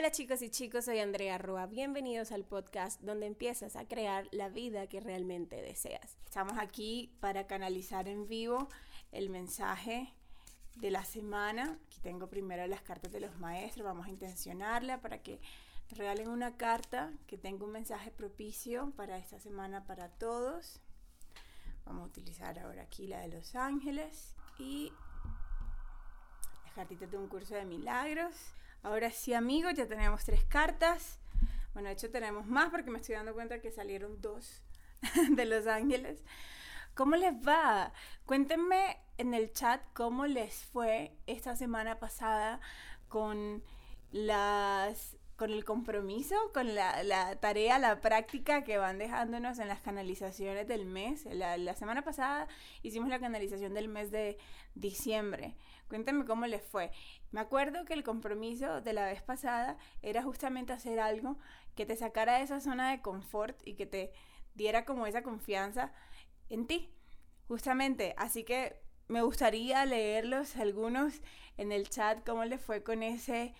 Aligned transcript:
Hola 0.00 0.12
chicos 0.12 0.40
y 0.40 0.48
chicos, 0.48 0.86
soy 0.86 0.98
Andrea 0.98 1.36
Rua. 1.36 1.66
Bienvenidos 1.66 2.32
al 2.32 2.46
podcast 2.46 3.02
donde 3.02 3.26
empiezas 3.26 3.76
a 3.76 3.86
crear 3.86 4.26
la 4.30 4.48
vida 4.48 4.86
que 4.86 4.98
realmente 4.98 5.60
deseas. 5.60 6.16
Estamos 6.24 6.56
aquí 6.56 7.12
para 7.20 7.46
canalizar 7.46 8.08
en 8.08 8.26
vivo 8.26 8.70
el 9.12 9.28
mensaje 9.28 10.10
de 10.76 10.90
la 10.90 11.04
semana. 11.04 11.78
Aquí 11.86 12.00
tengo 12.00 12.30
primero 12.30 12.66
las 12.66 12.80
cartas 12.80 13.12
de 13.12 13.20
los 13.20 13.38
maestros. 13.40 13.84
Vamos 13.84 14.06
a 14.06 14.08
intencionarla 14.08 15.02
para 15.02 15.22
que 15.22 15.38
regalen 15.90 16.30
una 16.30 16.56
carta 16.56 17.12
que 17.26 17.36
tenga 17.36 17.66
un 17.66 17.72
mensaje 17.72 18.10
propicio 18.10 18.94
para 18.96 19.18
esta 19.18 19.38
semana 19.38 19.84
para 19.84 20.08
todos. 20.08 20.80
Vamos 21.84 22.04
a 22.04 22.06
utilizar 22.06 22.58
ahora 22.58 22.84
aquí 22.84 23.06
la 23.06 23.20
de 23.20 23.28
los 23.28 23.54
ángeles 23.54 24.34
y 24.58 24.94
las 26.64 26.72
cartitas 26.72 27.10
de 27.10 27.18
un 27.18 27.28
curso 27.28 27.54
de 27.54 27.66
milagros. 27.66 28.54
Ahora 28.82 29.10
sí, 29.10 29.34
amigos, 29.34 29.74
ya 29.74 29.86
tenemos 29.86 30.24
tres 30.24 30.44
cartas. 30.44 31.18
Bueno, 31.74 31.88
de 31.88 31.94
hecho 31.94 32.10
tenemos 32.10 32.46
más 32.46 32.70
porque 32.70 32.90
me 32.90 32.98
estoy 32.98 33.14
dando 33.14 33.34
cuenta 33.34 33.60
que 33.60 33.70
salieron 33.70 34.20
dos 34.20 34.62
de 35.36 35.44
Los 35.44 35.66
Ángeles. 35.66 36.24
¿Cómo 36.94 37.16
les 37.16 37.34
va? 37.34 37.92
Cuéntenme 38.24 38.98
en 39.18 39.34
el 39.34 39.52
chat 39.52 39.82
cómo 39.92 40.26
les 40.26 40.64
fue 40.64 41.16
esta 41.26 41.56
semana 41.56 41.98
pasada 41.98 42.60
con 43.08 43.62
las 44.12 45.16
con 45.40 45.52
el 45.52 45.64
compromiso, 45.64 46.36
con 46.52 46.74
la, 46.74 47.34
tarea, 47.40 47.78
la 47.78 48.02
práctica 48.02 48.62
que 48.62 48.76
van 48.76 48.98
dejándonos 48.98 49.58
en 49.58 49.68
las 49.68 49.80
canalizaciones 49.80 50.68
del 50.68 50.84
mes. 50.84 51.24
La, 51.24 51.56
la, 51.56 51.74
semana 51.74 52.04
pasada 52.04 52.46
hicimos 52.82 53.08
la 53.08 53.18
canalización 53.18 53.72
del 53.72 53.88
mes 53.88 54.10
de 54.10 54.36
diciembre. 54.74 55.56
Cuéntenme 55.88 56.26
cómo 56.26 56.46
les 56.46 56.62
fue. 56.62 56.90
Me 57.30 57.40
acuerdo 57.40 57.86
que 57.86 57.94
el 57.94 58.04
compromiso 58.04 58.82
de 58.82 58.92
la 58.92 59.06
vez 59.06 59.22
pasada 59.22 59.78
era 60.02 60.22
justamente 60.22 60.74
hacer 60.74 61.00
algo 61.00 61.38
que 61.74 61.86
te 61.86 61.96
sacara 61.96 62.36
de 62.36 62.44
esa 62.44 62.60
zona 62.60 62.90
de 62.90 63.00
confort 63.00 63.66
y 63.66 63.76
que 63.76 63.86
te 63.86 64.12
diera 64.54 64.84
como 64.84 65.06
esa 65.06 65.22
confianza 65.22 65.90
en 66.50 66.66
ti. 66.66 66.92
Justamente, 67.48 68.14
así 68.18 68.44
que 68.44 68.76
me 69.08 69.22
gustaría 69.22 69.86
leerlos 69.86 70.56
algunos 70.56 71.22
en 71.56 71.72
el 71.72 71.88
chat 71.88 72.26
cómo 72.26 72.44
les 72.44 72.60
fue 72.60 72.82
con 72.82 73.02
ese 73.02 73.54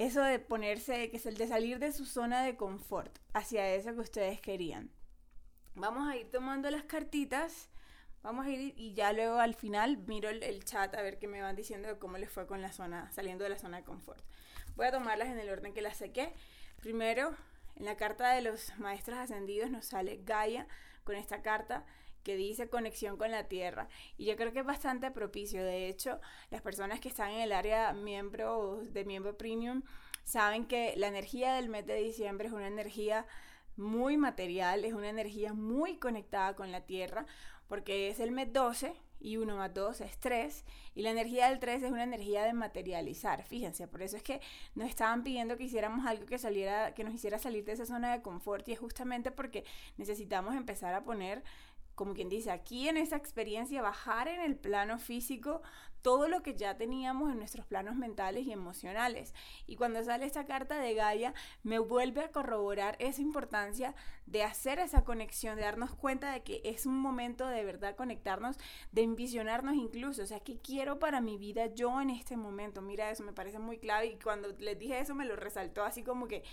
eso 0.00 0.22
de 0.22 0.38
ponerse, 0.38 1.10
que 1.10 1.18
es 1.18 1.26
el 1.26 1.36
de 1.36 1.46
salir 1.46 1.78
de 1.78 1.92
su 1.92 2.06
zona 2.06 2.42
de 2.42 2.56
confort 2.56 3.18
hacia 3.34 3.74
eso 3.74 3.92
que 3.92 4.00
ustedes 4.00 4.40
querían. 4.40 4.90
Vamos 5.74 6.08
a 6.08 6.16
ir 6.16 6.30
tomando 6.30 6.70
las 6.70 6.84
cartitas, 6.84 7.68
vamos 8.22 8.46
a 8.46 8.50
ir 8.50 8.72
y 8.78 8.94
ya 8.94 9.12
luego 9.12 9.38
al 9.38 9.54
final 9.54 9.98
miro 9.98 10.30
el, 10.30 10.64
chat 10.64 10.94
a 10.94 11.02
ver 11.02 11.18
qué 11.18 11.28
me 11.28 11.42
van 11.42 11.54
diciendo 11.54 11.98
cómo 11.98 12.16
les 12.16 12.30
fue 12.30 12.46
con 12.46 12.62
la 12.62 12.72
zona, 12.72 13.12
saliendo 13.12 13.44
de 13.44 13.50
la 13.50 13.58
zona 13.58 13.76
de 13.76 13.84
confort. 13.84 14.24
Voy 14.74 14.86
a 14.86 14.90
tomarlas 14.90 15.28
en 15.28 15.38
el 15.38 15.50
orden 15.50 15.74
que 15.74 15.82
las 15.82 15.98
saqué. 15.98 16.32
Primero, 16.80 17.36
en 17.76 17.84
la 17.84 17.98
carta 17.98 18.32
de 18.32 18.40
los 18.40 18.78
maestros 18.78 19.18
ascendidos 19.18 19.70
nos 19.70 19.84
sale 19.84 20.22
Gaia 20.24 20.66
con 21.04 21.14
esta 21.14 21.42
carta 21.42 21.84
que 22.22 22.36
dice 22.36 22.68
conexión 22.68 23.16
con 23.16 23.30
la 23.30 23.48
tierra. 23.48 23.88
Y 24.16 24.26
yo 24.26 24.36
creo 24.36 24.52
que 24.52 24.60
es 24.60 24.66
bastante 24.66 25.10
propicio. 25.10 25.62
De 25.64 25.88
hecho, 25.88 26.20
las 26.50 26.62
personas 26.62 27.00
que 27.00 27.08
están 27.08 27.30
en 27.30 27.40
el 27.40 27.52
área 27.52 27.92
miembro 27.92 28.82
de 28.82 29.04
miembro 29.04 29.36
premium 29.36 29.82
saben 30.24 30.66
que 30.66 30.94
la 30.96 31.08
energía 31.08 31.54
del 31.54 31.68
mes 31.68 31.86
de 31.86 31.96
diciembre 31.96 32.48
es 32.48 32.52
una 32.52 32.68
energía 32.68 33.26
muy 33.76 34.16
material, 34.16 34.84
es 34.84 34.92
una 34.92 35.08
energía 35.08 35.54
muy 35.54 35.96
conectada 35.96 36.54
con 36.54 36.70
la 36.70 36.82
tierra, 36.82 37.26
porque 37.68 38.08
es 38.08 38.20
el 38.20 38.30
mes 38.30 38.52
12 38.52 38.94
y 39.20 39.36
1 39.36 39.56
más 39.56 39.72
2 39.74 40.00
es 40.00 40.18
3 40.18 40.64
y 40.94 41.02
la 41.02 41.10
energía 41.10 41.48
del 41.48 41.60
3 41.60 41.82
es 41.82 41.92
una 41.92 42.02
energía 42.02 42.42
de 42.44 42.52
materializar, 42.52 43.44
fíjense, 43.44 43.86
por 43.86 44.02
eso 44.02 44.16
es 44.16 44.22
que 44.22 44.40
nos 44.74 44.88
estaban 44.88 45.22
pidiendo 45.22 45.56
que 45.56 45.64
hiciéramos 45.64 46.06
algo 46.06 46.26
que 46.26 46.38
saliera 46.38 46.94
que 46.94 47.04
nos 47.04 47.14
hiciera 47.14 47.38
salir 47.38 47.64
de 47.64 47.72
esa 47.72 47.86
zona 47.86 48.12
de 48.12 48.22
confort 48.22 48.66
y 48.68 48.72
es 48.72 48.78
justamente 48.78 49.30
porque 49.30 49.64
necesitamos 49.98 50.54
empezar 50.54 50.94
a 50.94 51.04
poner 51.04 51.42
como 52.00 52.14
quien 52.14 52.30
dice, 52.30 52.50
aquí 52.50 52.88
en 52.88 52.96
esa 52.96 53.16
experiencia, 53.16 53.82
bajar 53.82 54.26
en 54.26 54.40
el 54.40 54.56
plano 54.56 54.98
físico 54.98 55.60
todo 56.00 56.28
lo 56.28 56.42
que 56.42 56.54
ya 56.54 56.78
teníamos 56.78 57.30
en 57.30 57.36
nuestros 57.36 57.66
planos 57.66 57.94
mentales 57.94 58.46
y 58.46 58.52
emocionales. 58.52 59.34
Y 59.66 59.76
cuando 59.76 60.02
sale 60.02 60.24
esta 60.24 60.46
carta 60.46 60.80
de 60.80 60.94
Gaia, 60.94 61.34
me 61.62 61.78
vuelve 61.78 62.22
a 62.22 62.32
corroborar 62.32 62.96
esa 63.00 63.20
importancia 63.20 63.94
de 64.24 64.44
hacer 64.44 64.78
esa 64.78 65.04
conexión, 65.04 65.56
de 65.56 65.62
darnos 65.62 65.94
cuenta 65.94 66.32
de 66.32 66.42
que 66.42 66.62
es 66.64 66.86
un 66.86 66.98
momento 66.98 67.46
de 67.46 67.66
verdad 67.66 67.96
conectarnos, 67.96 68.56
de 68.92 69.02
envisionarnos 69.02 69.74
incluso, 69.74 70.22
o 70.22 70.26
sea, 70.26 70.40
¿qué 70.40 70.56
quiero 70.56 70.98
para 70.98 71.20
mi 71.20 71.36
vida 71.36 71.66
yo 71.66 72.00
en 72.00 72.08
este 72.08 72.34
momento? 72.34 72.80
Mira, 72.80 73.10
eso 73.10 73.24
me 73.24 73.34
parece 73.34 73.58
muy 73.58 73.76
clave 73.76 74.06
y 74.06 74.18
cuando 74.18 74.48
les 74.58 74.78
dije 74.78 75.00
eso 75.00 75.14
me 75.14 75.26
lo 75.26 75.36
resaltó 75.36 75.84
así 75.84 76.02
como 76.02 76.28
que 76.28 76.44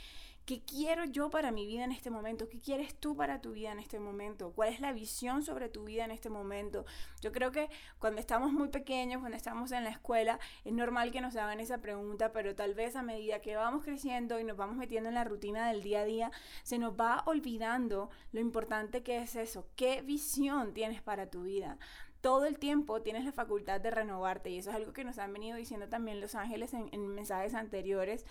¿Qué 0.48 0.62
quiero 0.62 1.04
yo 1.04 1.30
para 1.30 1.52
mi 1.52 1.66
vida 1.66 1.84
en 1.84 1.92
este 1.92 2.10
momento? 2.10 2.48
¿Qué 2.48 2.62
quieres 2.62 2.96
tú 2.96 3.18
para 3.18 3.42
tu 3.42 3.52
vida 3.52 3.74
en 3.74 3.80
este 3.80 4.00
momento? 4.00 4.54
¿Cuál 4.54 4.70
es 4.70 4.80
la 4.80 4.94
visión 4.94 5.44
sobre 5.44 5.68
tu 5.68 5.84
vida 5.84 6.06
en 6.06 6.12
este 6.12 6.30
momento? 6.30 6.86
Yo 7.20 7.34
creo 7.34 7.52
que 7.52 7.70
cuando 8.00 8.22
estamos 8.22 8.54
muy 8.54 8.70
pequeños, 8.70 9.20
cuando 9.20 9.36
estamos 9.36 9.74
en 9.74 9.84
la 9.84 9.90
escuela, 9.90 10.40
es 10.64 10.72
normal 10.72 11.12
que 11.12 11.20
nos 11.20 11.36
hagan 11.36 11.60
esa 11.60 11.80
pregunta, 11.80 12.32
pero 12.32 12.56
tal 12.56 12.76
vez 12.76 12.96
a 12.96 13.02
medida 13.02 13.42
que 13.42 13.58
vamos 13.58 13.84
creciendo 13.84 14.40
y 14.40 14.46
nos 14.46 14.56
vamos 14.56 14.78
metiendo 14.78 15.10
en 15.10 15.16
la 15.16 15.26
rutina 15.26 15.68
del 15.68 15.84
día 15.84 16.00
a 16.00 16.06
día, 16.06 16.32
se 16.64 16.78
nos 16.78 16.94
va 16.94 17.24
olvidando 17.26 18.10
lo 18.32 18.40
importante 18.40 19.04
que 19.04 19.18
es 19.18 19.36
eso. 19.36 19.68
¿Qué 19.76 20.02
visión 20.02 20.74
tienes 20.74 21.02
para 21.02 21.30
tu 21.30 21.44
vida? 21.44 21.78
todo 22.22 22.46
el 22.46 22.58
tiempo 22.58 23.02
tienes 23.02 23.26
la 23.26 23.32
facultad 23.32 23.80
de 23.80 23.92
renovarte 23.92 24.50
y 24.50 24.58
eso 24.58 24.72
es 24.72 24.76
algo 24.76 24.92
que 24.92 25.04
nos 25.04 25.18
han 25.20 25.32
venido 25.32 25.56
diciendo 25.56 25.88
también 25.88 26.20
los 26.20 26.36
ángeles 26.36 26.74
en, 26.74 27.08
mensajes 27.10 27.54
anteriores, 27.54 28.26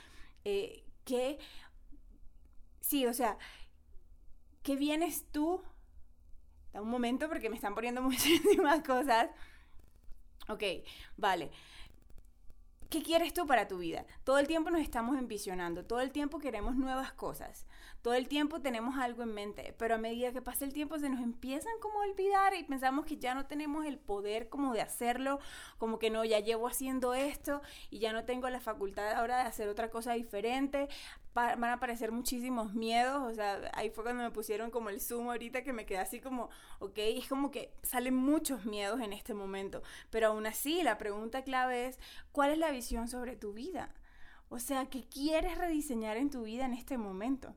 eh, 0.44 0.82
que 1.04 1.38
Sí, 2.86 3.04
o 3.04 3.12
sea, 3.12 3.36
¿qué 4.62 4.76
vienes 4.76 5.24
tú? 5.32 5.60
Da 6.72 6.80
un 6.80 6.88
momento 6.88 7.28
porque 7.28 7.50
me 7.50 7.56
están 7.56 7.74
poniendo 7.74 8.00
muchísimas 8.10 8.82
cosas. 8.82 9.30
Ok, 10.48 10.62
vale. 11.16 11.50
¿Qué 12.88 13.02
quieres 13.02 13.34
tú 13.34 13.44
para 13.48 13.66
tu 13.66 13.78
vida? 13.78 14.06
Todo 14.22 14.38
el 14.38 14.46
tiempo 14.46 14.70
nos 14.70 14.80
estamos 14.80 15.18
envisionando, 15.18 15.84
todo 15.84 16.00
el 16.00 16.12
tiempo 16.12 16.38
queremos 16.38 16.76
nuevas 16.76 17.12
cosas, 17.12 17.66
todo 18.00 18.14
el 18.14 18.28
tiempo 18.28 18.60
tenemos 18.60 18.96
algo 18.96 19.24
en 19.24 19.34
mente, 19.34 19.74
pero 19.76 19.96
a 19.96 19.98
medida 19.98 20.32
que 20.32 20.40
pasa 20.40 20.64
el 20.64 20.72
tiempo 20.72 20.96
se 21.00 21.08
nos 21.08 21.20
empiezan 21.20 21.72
como 21.80 22.00
a 22.00 22.06
olvidar 22.06 22.54
y 22.54 22.62
pensamos 22.62 23.04
que 23.04 23.16
ya 23.16 23.34
no 23.34 23.46
tenemos 23.46 23.86
el 23.86 23.98
poder 23.98 24.48
como 24.48 24.72
de 24.72 24.82
hacerlo, 24.82 25.40
como 25.78 25.98
que 25.98 26.10
no, 26.10 26.24
ya 26.24 26.38
llevo 26.38 26.68
haciendo 26.68 27.12
esto 27.14 27.60
y 27.90 27.98
ya 27.98 28.12
no 28.12 28.24
tengo 28.24 28.48
la 28.50 28.60
facultad 28.60 29.12
ahora 29.14 29.38
de 29.38 29.48
hacer 29.48 29.68
otra 29.68 29.90
cosa 29.90 30.12
diferente, 30.12 30.88
van 31.36 31.64
a 31.64 31.74
aparecer 31.74 32.12
muchísimos 32.12 32.72
miedos, 32.72 33.22
o 33.22 33.34
sea, 33.34 33.70
ahí 33.74 33.90
fue 33.90 34.04
cuando 34.04 34.22
me 34.22 34.30
pusieron 34.30 34.70
como 34.70 34.88
el 34.88 35.02
zoom 35.02 35.28
ahorita 35.28 35.62
que 35.62 35.74
me 35.74 35.84
quedé 35.84 35.98
así 35.98 36.18
como, 36.18 36.48
ok, 36.78 36.96
es 36.96 37.28
como 37.28 37.50
que 37.50 37.74
salen 37.82 38.16
muchos 38.16 38.64
miedos 38.64 39.00
en 39.00 39.12
este 39.12 39.34
momento, 39.34 39.82
pero 40.10 40.28
aún 40.28 40.46
así 40.46 40.82
la 40.82 40.96
pregunta 40.96 41.44
clave 41.44 41.86
es, 41.86 41.98
¿cuál 42.32 42.52
es 42.52 42.58
la 42.58 42.70
visión 42.70 43.08
sobre 43.08 43.36
tu 43.36 43.52
vida? 43.52 43.94
O 44.48 44.58
sea, 44.58 44.86
¿qué 44.86 45.04
quieres 45.04 45.58
rediseñar 45.58 46.16
en 46.16 46.30
tu 46.30 46.44
vida 46.44 46.64
en 46.64 46.72
este 46.72 46.96
momento? 46.96 47.54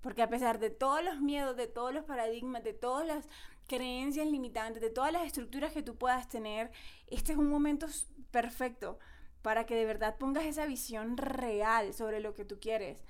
Porque 0.00 0.22
a 0.22 0.28
pesar 0.28 0.60
de 0.60 0.70
todos 0.70 1.02
los 1.02 1.20
miedos, 1.20 1.56
de 1.56 1.66
todos 1.66 1.92
los 1.92 2.04
paradigmas, 2.04 2.62
de 2.62 2.72
todas 2.72 3.04
las 3.04 3.26
creencias 3.66 4.28
limitantes, 4.28 4.80
de 4.80 4.90
todas 4.90 5.12
las 5.12 5.26
estructuras 5.26 5.72
que 5.72 5.82
tú 5.82 5.96
puedas 5.96 6.28
tener, 6.28 6.70
este 7.08 7.32
es 7.32 7.38
un 7.38 7.50
momento 7.50 7.88
perfecto 8.30 9.00
para 9.42 9.66
que 9.66 9.74
de 9.74 9.84
verdad 9.84 10.16
pongas 10.18 10.44
esa 10.44 10.66
visión 10.66 11.16
real 11.16 11.94
sobre 11.94 12.20
lo 12.20 12.34
que 12.34 12.44
tú 12.44 12.58
quieres. 12.60 13.02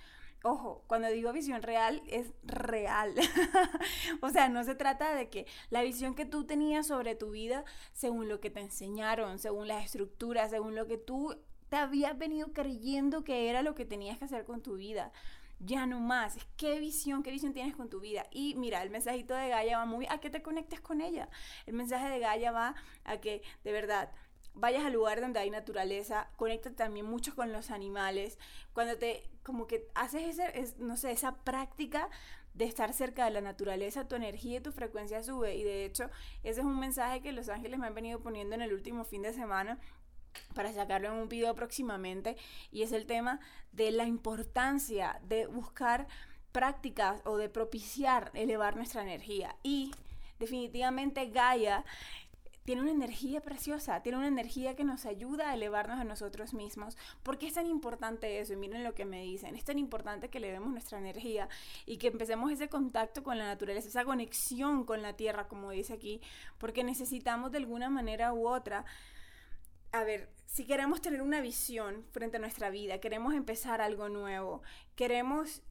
Ojo, 0.44 0.84
cuando 0.86 1.08
digo 1.08 1.32
visión 1.32 1.62
real, 1.62 2.00
es 2.06 2.32
real. 2.44 3.14
o 4.20 4.30
sea, 4.30 4.48
no 4.48 4.62
se 4.62 4.76
trata 4.76 5.14
de 5.14 5.28
que 5.28 5.46
la 5.70 5.82
visión 5.82 6.14
que 6.14 6.26
tú 6.26 6.44
tenías 6.44 6.86
sobre 6.86 7.16
tu 7.16 7.30
vida, 7.32 7.64
según 7.92 8.28
lo 8.28 8.40
que 8.40 8.50
te 8.50 8.60
enseñaron, 8.60 9.40
según 9.40 9.66
las 9.66 9.84
estructuras, 9.84 10.50
según 10.50 10.76
lo 10.76 10.86
que 10.86 10.96
tú 10.96 11.36
te 11.68 11.76
habías 11.76 12.16
venido 12.16 12.52
creyendo 12.52 13.24
que 13.24 13.50
era 13.50 13.62
lo 13.62 13.74
que 13.74 13.84
tenías 13.84 14.18
que 14.18 14.26
hacer 14.26 14.44
con 14.44 14.62
tu 14.62 14.76
vida. 14.76 15.12
Ya 15.58 15.86
no 15.86 15.98
más. 15.98 16.38
¿Qué 16.56 16.78
visión, 16.78 17.24
qué 17.24 17.32
visión 17.32 17.52
tienes 17.52 17.74
con 17.74 17.88
tu 17.88 17.98
vida? 17.98 18.26
Y 18.30 18.54
mira, 18.54 18.80
el 18.82 18.90
mensajito 18.90 19.34
de 19.34 19.48
Gaia 19.48 19.78
va 19.78 19.86
muy 19.86 20.06
a 20.08 20.18
que 20.20 20.30
te 20.30 20.40
conectes 20.40 20.80
con 20.80 21.00
ella. 21.00 21.28
El 21.66 21.74
mensaje 21.74 22.08
de 22.08 22.20
Gaia 22.20 22.52
va 22.52 22.76
a 23.02 23.18
que 23.18 23.42
de 23.64 23.72
verdad 23.72 24.12
vayas 24.58 24.84
al 24.84 24.92
lugar 24.92 25.20
donde 25.20 25.40
hay 25.40 25.50
naturaleza, 25.50 26.28
conecta 26.36 26.70
también 26.74 27.06
mucho 27.06 27.34
con 27.34 27.52
los 27.52 27.70
animales, 27.70 28.38
cuando 28.72 28.96
te, 28.96 29.28
como 29.42 29.66
que 29.66 29.86
haces 29.94 30.38
ese, 30.38 30.74
no 30.78 30.96
sé, 30.96 31.12
esa 31.12 31.36
práctica 31.36 32.08
de 32.54 32.64
estar 32.64 32.92
cerca 32.92 33.24
de 33.24 33.30
la 33.30 33.40
naturaleza, 33.40 34.08
tu 34.08 34.16
energía 34.16 34.58
y 34.58 34.60
tu 34.60 34.72
frecuencia 34.72 35.22
sube. 35.22 35.56
Y 35.56 35.62
de 35.62 35.84
hecho, 35.84 36.10
ese 36.42 36.60
es 36.60 36.66
un 36.66 36.80
mensaje 36.80 37.20
que 37.22 37.32
los 37.32 37.48
ángeles 37.48 37.78
me 37.78 37.86
han 37.86 37.94
venido 37.94 38.20
poniendo 38.20 38.54
en 38.56 38.62
el 38.62 38.72
último 38.72 39.04
fin 39.04 39.22
de 39.22 39.32
semana 39.32 39.78
para 40.54 40.72
sacarlo 40.72 41.08
en 41.08 41.14
un 41.14 41.28
video 41.28 41.54
próximamente. 41.54 42.36
Y 42.72 42.82
es 42.82 42.92
el 42.92 43.06
tema 43.06 43.38
de 43.72 43.92
la 43.92 44.04
importancia 44.04 45.20
de 45.22 45.46
buscar 45.46 46.08
prácticas 46.50 47.20
o 47.24 47.36
de 47.36 47.48
propiciar 47.48 48.32
elevar 48.34 48.74
nuestra 48.74 49.02
energía. 49.02 49.54
Y 49.62 49.92
definitivamente 50.40 51.26
Gaia 51.26 51.84
tiene 52.68 52.82
una 52.82 52.90
energía 52.90 53.40
preciosa, 53.40 54.02
tiene 54.02 54.18
una 54.18 54.28
energía 54.28 54.76
que 54.76 54.84
nos 54.84 55.06
ayuda 55.06 55.48
a 55.48 55.54
elevarnos 55.54 55.98
a 55.98 56.04
nosotros 56.04 56.52
mismos. 56.52 56.98
¿Por 57.22 57.38
qué 57.38 57.46
es 57.46 57.54
tan 57.54 57.64
importante 57.64 58.40
eso? 58.40 58.52
Y 58.52 58.56
miren 58.56 58.84
lo 58.84 58.94
que 58.94 59.06
me 59.06 59.22
dicen, 59.22 59.56
es 59.56 59.64
tan 59.64 59.78
importante 59.78 60.28
que 60.28 60.36
elevemos 60.36 60.70
nuestra 60.70 60.98
energía 60.98 61.48
y 61.86 61.96
que 61.96 62.08
empecemos 62.08 62.52
ese 62.52 62.68
contacto 62.68 63.22
con 63.22 63.38
la 63.38 63.46
naturaleza, 63.46 63.88
esa 63.88 64.04
conexión 64.04 64.84
con 64.84 65.00
la 65.00 65.14
tierra, 65.14 65.48
como 65.48 65.70
dice 65.70 65.94
aquí, 65.94 66.20
porque 66.58 66.84
necesitamos 66.84 67.52
de 67.52 67.56
alguna 67.56 67.88
manera 67.88 68.34
u 68.34 68.46
otra 68.46 68.84
a 69.92 70.04
ver, 70.04 70.28
si 70.44 70.66
queremos 70.66 71.00
tener 71.00 71.22
una 71.22 71.40
visión 71.40 72.04
frente 72.10 72.36
a 72.36 72.40
nuestra 72.40 72.68
vida, 72.68 73.00
queremos 73.00 73.32
empezar 73.32 73.80
algo 73.80 74.10
nuevo, 74.10 74.60
queremos 74.94 75.62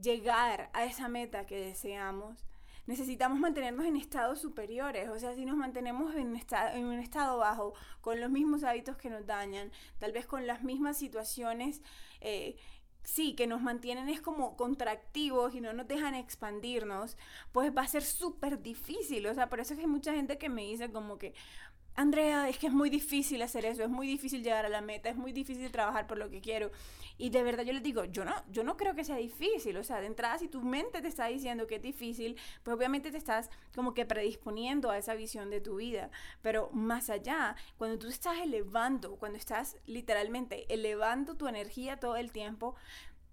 llegar 0.00 0.70
a 0.72 0.84
esa 0.84 1.08
meta 1.08 1.46
que 1.46 1.56
deseamos, 1.56 2.46
necesitamos 2.88 3.38
mantenernos 3.38 3.84
en 3.84 3.96
estados 3.96 4.40
superiores. 4.40 5.10
O 5.10 5.18
sea, 5.18 5.34
si 5.34 5.44
nos 5.44 5.56
mantenemos 5.56 6.14
en, 6.14 6.34
en 6.72 6.84
un 6.86 6.98
estado 6.98 7.36
bajo, 7.36 7.74
con 8.00 8.18
los 8.18 8.30
mismos 8.30 8.64
hábitos 8.64 8.96
que 8.96 9.10
nos 9.10 9.26
dañan, 9.26 9.70
tal 9.98 10.12
vez 10.12 10.26
con 10.26 10.46
las 10.46 10.64
mismas 10.64 10.96
situaciones, 10.96 11.82
eh, 12.22 12.56
sí, 13.04 13.34
que 13.34 13.46
nos 13.46 13.60
mantienen 13.60 14.08
es 14.08 14.22
como 14.22 14.56
contractivos 14.56 15.54
y 15.54 15.60
no 15.60 15.74
nos 15.74 15.86
dejan 15.86 16.14
expandirnos, 16.14 17.18
pues 17.52 17.76
va 17.76 17.82
a 17.82 17.88
ser 17.88 18.02
súper 18.02 18.62
difícil. 18.62 19.26
O 19.26 19.34
sea, 19.34 19.50
por 19.50 19.60
eso 19.60 19.74
es 19.74 19.78
que 19.78 19.84
hay 19.84 19.90
mucha 19.90 20.14
gente 20.14 20.38
que 20.38 20.48
me 20.48 20.62
dice 20.62 20.90
como 20.90 21.18
que, 21.18 21.34
Andrea, 21.98 22.48
es 22.48 22.58
que 22.58 22.68
es 22.68 22.72
muy 22.72 22.90
difícil 22.90 23.42
hacer 23.42 23.64
eso, 23.64 23.82
es 23.82 23.88
muy 23.88 24.06
difícil 24.06 24.44
llegar 24.44 24.64
a 24.64 24.68
la 24.68 24.80
meta, 24.80 25.08
es 25.08 25.16
muy 25.16 25.32
difícil 25.32 25.68
trabajar 25.72 26.06
por 26.06 26.16
lo 26.16 26.30
que 26.30 26.40
quiero. 26.40 26.70
Y 27.18 27.30
de 27.30 27.42
verdad 27.42 27.64
yo 27.64 27.72
les 27.72 27.82
digo, 27.82 28.04
yo 28.04 28.24
no, 28.24 28.32
yo 28.52 28.62
no 28.62 28.76
creo 28.76 28.94
que 28.94 29.02
sea 29.02 29.16
difícil. 29.16 29.76
O 29.76 29.82
sea, 29.82 30.00
de 30.00 30.06
entrada, 30.06 30.38
si 30.38 30.46
tu 30.46 30.62
mente 30.62 31.02
te 31.02 31.08
está 31.08 31.26
diciendo 31.26 31.66
que 31.66 31.74
es 31.74 31.82
difícil, 31.82 32.36
pues 32.62 32.76
obviamente 32.76 33.10
te 33.10 33.16
estás 33.16 33.50
como 33.74 33.94
que 33.94 34.06
predisponiendo 34.06 34.90
a 34.90 34.98
esa 34.98 35.16
visión 35.16 35.50
de 35.50 35.60
tu 35.60 35.74
vida. 35.78 36.12
Pero 36.40 36.70
más 36.72 37.10
allá, 37.10 37.56
cuando 37.78 37.98
tú 37.98 38.06
estás 38.06 38.38
elevando, 38.38 39.16
cuando 39.16 39.36
estás 39.36 39.76
literalmente 39.86 40.72
elevando 40.72 41.36
tu 41.36 41.48
energía 41.48 41.98
todo 41.98 42.14
el 42.14 42.30
tiempo, 42.30 42.76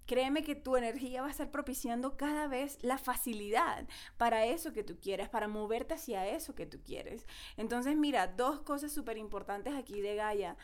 créeme 0.06 0.42
que 0.42 0.54
tu 0.54 0.76
energía 0.76 1.22
va 1.22 1.28
a 1.28 1.30
estar 1.30 1.50
propiciando 1.50 2.16
cada 2.16 2.46
vez 2.46 2.78
la 2.82 2.98
facilidad 2.98 3.86
para 4.16 4.46
eso 4.46 4.72
que 4.72 4.84
tú 4.84 4.98
quieres, 5.00 5.28
para 5.28 5.48
moverte 5.48 5.94
hacia 5.94 6.26
eso 6.28 6.54
que 6.54 6.66
tú 6.66 6.78
quieres. 6.84 7.26
Entonces, 7.56 7.96
mira, 7.96 8.28
dos 8.28 8.60
cosas 8.60 8.92
súper 8.92 9.18
importantes 9.18 9.74
aquí 9.74 10.00
de 10.00 10.14
Gaia. 10.14 10.56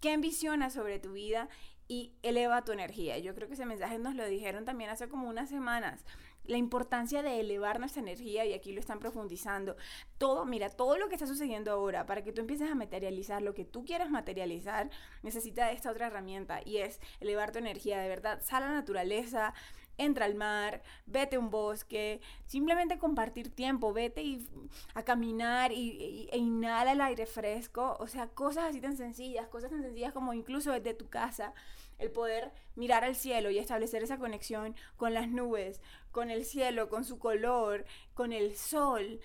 ¿Qué 0.00 0.12
ambicionas 0.12 0.74
sobre 0.74 0.98
tu 0.98 1.12
vida? 1.12 1.48
Y 1.88 2.12
eleva 2.22 2.64
tu 2.64 2.72
energía. 2.72 3.18
Yo 3.18 3.34
creo 3.34 3.48
que 3.48 3.54
ese 3.54 3.64
mensaje 3.64 3.98
nos 3.98 4.14
lo 4.14 4.26
dijeron 4.26 4.64
también 4.64 4.90
hace 4.90 5.08
como 5.08 5.28
unas 5.28 5.48
semanas 5.48 6.04
la 6.48 6.56
importancia 6.56 7.22
de 7.22 7.38
elevar 7.40 7.78
nuestra 7.78 8.02
energía 8.02 8.44
y 8.44 8.54
aquí 8.54 8.72
lo 8.72 8.80
están 8.80 8.98
profundizando. 8.98 9.76
Todo, 10.16 10.44
mira, 10.44 10.70
todo 10.70 10.98
lo 10.98 11.08
que 11.08 11.14
está 11.14 11.26
sucediendo 11.26 11.70
ahora, 11.70 12.06
para 12.06 12.24
que 12.24 12.32
tú 12.32 12.40
empieces 12.40 12.70
a 12.70 12.74
materializar 12.74 13.42
lo 13.42 13.54
que 13.54 13.64
tú 13.64 13.84
quieras 13.84 14.10
materializar, 14.10 14.90
necesita 15.22 15.70
esta 15.70 15.90
otra 15.90 16.08
herramienta 16.08 16.60
y 16.64 16.78
es 16.78 17.00
elevar 17.20 17.52
tu 17.52 17.58
energía, 17.58 17.98
de 18.00 18.08
verdad, 18.08 18.40
sal 18.42 18.62
a 18.64 18.68
la 18.68 18.74
naturaleza, 18.74 19.54
entra 19.98 20.24
al 20.24 20.34
mar, 20.34 20.82
vete 21.06 21.36
a 21.36 21.38
un 21.40 21.50
bosque, 21.50 22.20
simplemente 22.46 22.98
compartir 22.98 23.50
tiempo, 23.50 23.92
vete 23.92 24.22
y, 24.22 24.48
a 24.94 25.02
caminar 25.02 25.72
y, 25.72 26.28
e 26.32 26.38
inhala 26.38 26.92
el 26.92 27.00
aire 27.00 27.26
fresco, 27.26 27.96
o 28.00 28.06
sea, 28.06 28.28
cosas 28.28 28.70
así 28.70 28.80
tan 28.80 28.96
sencillas, 28.96 29.48
cosas 29.48 29.70
tan 29.70 29.82
sencillas 29.82 30.12
como 30.12 30.32
incluso 30.32 30.72
desde 30.72 30.94
tu 30.94 31.08
casa, 31.08 31.52
el 31.98 32.10
poder 32.10 32.52
mirar 32.76 33.04
al 33.04 33.16
cielo 33.16 33.50
y 33.50 33.58
establecer 33.58 34.02
esa 34.02 34.18
conexión 34.18 34.76
con 34.96 35.12
las 35.14 35.28
nubes, 35.28 35.82
con 36.12 36.30
el 36.30 36.44
cielo, 36.44 36.88
con 36.88 37.04
su 37.04 37.18
color, 37.18 37.84
con 38.14 38.32
el 38.32 38.56
sol. 38.56 39.20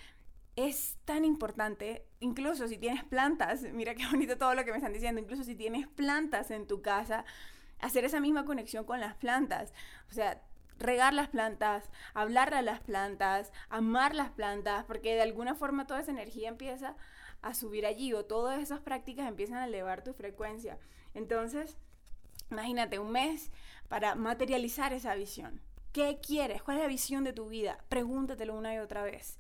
Es 0.56 0.98
tan 1.06 1.24
importante, 1.26 2.06
incluso 2.20 2.68
si 2.68 2.78
tienes 2.78 3.04
plantas, 3.04 3.62
mira 3.74 3.96
qué 3.96 4.06
bonito 4.08 4.38
todo 4.38 4.56
lo 4.56 4.66
que 4.66 4.72
me 4.72 4.78
están 4.78 4.94
diciendo, 4.94 5.22
incluso 5.22 5.44
si 5.44 5.56
tienes 5.56 5.88
plantas 5.88 6.52
en 6.52 6.68
tu 6.68 6.82
casa, 6.82 7.26
hacer 7.80 8.06
esa 8.06 8.20
misma 8.20 8.46
conexión 8.46 8.86
con 8.86 9.00
las 9.00 9.16
plantas. 9.16 9.74
O 10.10 10.14
sea, 10.14 10.42
regar 10.80 11.14
las 11.14 11.30
plantas, 11.30 11.90
hablarle 12.14 12.58
a 12.58 12.62
las 12.62 12.80
plantas, 12.80 13.52
amar 13.70 14.16
las 14.16 14.32
plantas, 14.32 14.86
porque 14.86 15.16
de 15.16 15.22
alguna 15.22 15.56
forma 15.56 15.88
toda 15.88 16.02
esa 16.02 16.12
energía 16.12 16.50
empieza 16.50 16.96
a 17.42 17.54
subir 17.54 17.86
allí 17.86 18.14
o 18.14 18.26
todas 18.26 18.62
esas 18.62 18.80
prácticas 18.80 19.28
empiezan 19.28 19.58
a 19.58 19.66
elevar 19.66 20.04
tu 20.04 20.14
frecuencia. 20.14 20.80
Entonces, 21.14 21.78
imagínate 22.50 23.00
un 23.00 23.12
mes 23.12 23.52
para 23.88 24.16
materializar 24.16 24.94
esa 24.94 25.16
visión. 25.16 25.62
¿Qué 25.92 26.20
quieres? 26.26 26.64
¿Cuál 26.64 26.78
es 26.78 26.84
la 26.84 26.90
visión 26.90 27.24
de 27.24 27.34
tu 27.34 27.50
vida? 27.50 27.78
Pregúntatelo 27.88 28.56
una 28.56 28.74
y 28.74 28.80
otra 28.80 29.04
vez. 29.04 29.38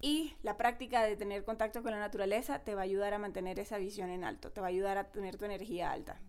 Y 0.00 0.34
la 0.42 0.56
práctica 0.56 1.02
de 1.02 1.16
tener 1.16 1.44
contacto 1.44 1.82
con 1.82 1.90
la 1.90 1.98
naturaleza 1.98 2.60
te 2.60 2.74
va 2.74 2.82
a 2.82 2.84
ayudar 2.84 3.14
a 3.14 3.18
mantener 3.18 3.58
esa 3.58 3.78
visión 3.78 4.10
en 4.10 4.24
alto, 4.24 4.52
te 4.52 4.60
va 4.60 4.68
a 4.68 4.70
ayudar 4.70 4.96
a 4.96 5.10
tener 5.10 5.36
tu 5.36 5.44
energía 5.44 5.90
alta. 5.90 6.20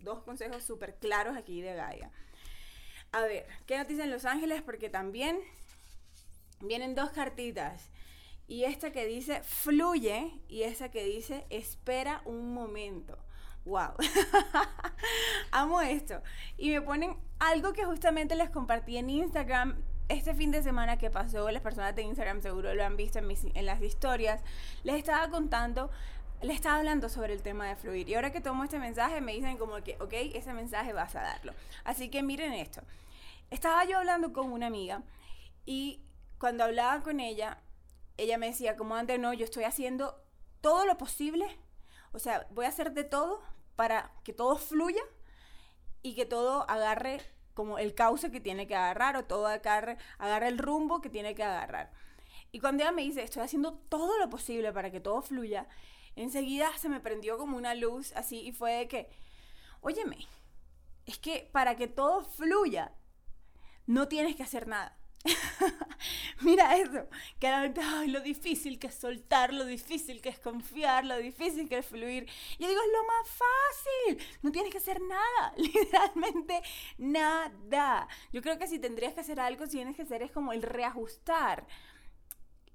Dos 0.00 0.22
consejos 0.22 0.62
súper 0.62 0.96
claros 0.96 1.36
aquí 1.36 1.62
de 1.62 1.74
Gaia. 1.74 2.10
A 3.14 3.20
ver, 3.22 3.46
¿qué 3.66 3.78
nos 3.78 3.86
dicen 3.86 4.10
Los 4.10 4.24
Ángeles? 4.24 4.60
Porque 4.60 4.90
también 4.90 5.38
vienen 6.60 6.96
dos 6.96 7.10
cartitas. 7.10 7.88
Y 8.48 8.64
esta 8.64 8.90
que 8.90 9.06
dice 9.06 9.40
fluye 9.44 10.32
y 10.48 10.64
esta 10.64 10.90
que 10.90 11.04
dice 11.04 11.46
espera 11.48 12.22
un 12.24 12.52
momento. 12.52 13.16
¡Wow! 13.66 13.92
Amo 15.52 15.80
esto. 15.80 16.22
Y 16.58 16.70
me 16.70 16.82
ponen 16.82 17.16
algo 17.38 17.72
que 17.72 17.84
justamente 17.84 18.34
les 18.34 18.50
compartí 18.50 18.96
en 18.96 19.08
Instagram 19.08 19.80
este 20.08 20.34
fin 20.34 20.50
de 20.50 20.64
semana 20.64 20.98
que 20.98 21.08
pasó. 21.08 21.48
Las 21.52 21.62
personas 21.62 21.94
de 21.94 22.02
Instagram 22.02 22.42
seguro 22.42 22.74
lo 22.74 22.84
han 22.84 22.96
visto 22.96 23.20
en, 23.20 23.28
en 23.30 23.64
las 23.64 23.80
historias. 23.80 24.42
Les 24.82 24.96
estaba 24.96 25.28
contando 25.28 25.88
le 26.44 26.52
estaba 26.52 26.76
hablando 26.76 27.08
sobre 27.08 27.32
el 27.32 27.42
tema 27.42 27.68
de 27.68 27.76
fluir. 27.76 28.08
Y 28.08 28.14
ahora 28.14 28.30
que 28.30 28.40
tomo 28.40 28.64
este 28.64 28.78
mensaje 28.78 29.20
me 29.20 29.32
dicen 29.32 29.56
como 29.56 29.82
que, 29.82 29.96
ok, 30.00 30.12
ese 30.34 30.52
mensaje 30.52 30.92
vas 30.92 31.16
a 31.16 31.22
darlo. 31.22 31.54
Así 31.84 32.10
que 32.10 32.22
miren 32.22 32.52
esto. 32.52 32.82
Estaba 33.50 33.84
yo 33.84 33.98
hablando 33.98 34.32
con 34.32 34.52
una 34.52 34.66
amiga 34.66 35.02
y 35.64 36.02
cuando 36.38 36.64
hablaba 36.64 37.02
con 37.02 37.20
ella, 37.20 37.62
ella 38.18 38.36
me 38.36 38.46
decía, 38.46 38.76
como 38.76 38.94
antes, 38.94 39.18
no, 39.18 39.32
yo 39.32 39.44
estoy 39.44 39.64
haciendo 39.64 40.22
todo 40.60 40.84
lo 40.84 40.98
posible. 40.98 41.46
O 42.12 42.18
sea, 42.18 42.46
voy 42.50 42.66
a 42.66 42.68
hacer 42.68 42.92
de 42.92 43.04
todo 43.04 43.42
para 43.74 44.12
que 44.22 44.32
todo 44.32 44.56
fluya 44.56 45.02
y 46.02 46.14
que 46.14 46.26
todo 46.26 46.68
agarre 46.68 47.20
como 47.54 47.78
el 47.78 47.94
cauce 47.94 48.30
que 48.30 48.40
tiene 48.40 48.66
que 48.66 48.76
agarrar 48.76 49.16
o 49.16 49.24
todo 49.24 49.46
agarre, 49.46 49.96
agarre 50.18 50.48
el 50.48 50.58
rumbo 50.58 51.00
que 51.00 51.08
tiene 51.08 51.34
que 51.34 51.42
agarrar. 51.42 51.90
Y 52.52 52.60
cuando 52.60 52.82
ella 52.82 52.92
me 52.92 53.02
dice, 53.02 53.22
estoy 53.22 53.42
haciendo 53.42 53.72
todo 53.88 54.18
lo 54.18 54.28
posible 54.28 54.72
para 54.72 54.90
que 54.90 55.00
todo 55.00 55.22
fluya, 55.22 55.66
enseguida 56.16 56.76
se 56.78 56.88
me 56.88 57.00
prendió 57.00 57.38
como 57.38 57.56
una 57.56 57.74
luz 57.74 58.12
así 58.16 58.40
y 58.40 58.52
fue 58.52 58.72
de 58.72 58.88
que, 58.88 59.08
óyeme, 59.80 60.26
es 61.06 61.18
que 61.18 61.48
para 61.52 61.76
que 61.76 61.86
todo 61.88 62.22
fluya, 62.22 62.92
no 63.86 64.08
tienes 64.08 64.36
que 64.36 64.42
hacer 64.42 64.66
nada. 64.66 64.96
Mira 66.40 66.76
eso, 66.76 67.08
que 67.38 67.46
ay, 67.48 68.08
lo 68.08 68.20
difícil 68.20 68.78
que 68.78 68.88
es 68.88 68.94
soltar, 68.94 69.54
lo 69.54 69.64
difícil 69.64 70.20
que 70.20 70.28
es 70.28 70.38
confiar, 70.38 71.04
lo 71.04 71.16
difícil 71.16 71.68
que 71.68 71.78
es 71.78 71.86
fluir. 71.86 72.26
Yo 72.58 72.68
digo, 72.68 72.80
es 72.80 72.92
lo 72.92 73.04
más 73.04 73.28
fácil, 73.28 74.38
no 74.42 74.52
tienes 74.52 74.70
que 74.70 74.78
hacer 74.78 75.00
nada, 75.00 75.54
literalmente 75.56 76.62
nada. 76.98 78.08
Yo 78.32 78.42
creo 78.42 78.58
que 78.58 78.68
si 78.68 78.78
tendrías 78.78 79.14
que 79.14 79.20
hacer 79.20 79.40
algo, 79.40 79.66
si 79.66 79.72
tienes 79.72 79.96
que 79.96 80.02
hacer 80.02 80.22
es 80.22 80.30
como 80.30 80.52
el 80.52 80.62
reajustar 80.62 81.66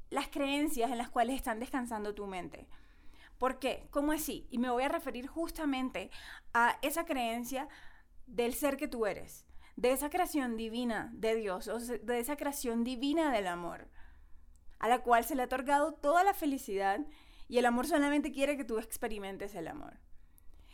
las 0.10 0.28
creencias 0.28 0.90
en 0.90 0.98
las 0.98 1.10
cuales 1.10 1.36
están 1.36 1.60
descansando 1.60 2.16
tu 2.16 2.26
mente. 2.26 2.68
¿Por 3.40 3.58
qué? 3.58 3.88
¿Cómo 3.90 4.12
así? 4.12 4.48
Y 4.52 4.60
me 4.60 4.70
voy 4.70 4.84
a 4.84 4.90
referir 4.90 5.26
justamente 5.26 6.12
a 6.54 6.78
esa 6.84 7.06
creencia 7.06 7.68
del 8.28 8.54
ser 8.54 8.78
que 8.78 8.88
tú 8.88 9.08
eres 9.08 9.48
de 9.80 9.94
esa 9.94 10.10
creación 10.10 10.58
divina 10.58 11.10
de 11.14 11.36
Dios, 11.36 11.70
o 11.70 11.80
de 11.80 12.20
esa 12.20 12.36
creación 12.36 12.84
divina 12.84 13.32
del 13.32 13.48
amor, 13.48 13.88
a 14.78 14.90
la 14.90 15.00
cual 15.00 15.24
se 15.24 15.36
le 15.36 15.44
ha 15.44 15.46
otorgado 15.46 15.94
toda 15.94 16.26
la 16.26 16.34
felicidad 16.34 17.00
y 17.48 17.60
el 17.60 17.66
amor 17.66 17.88
solamente 17.88 18.34
quiere 18.34 18.58
que 18.58 18.66
tú 18.66 18.78
experimentes 18.78 19.56
el 19.56 19.70
amor. 19.70 19.98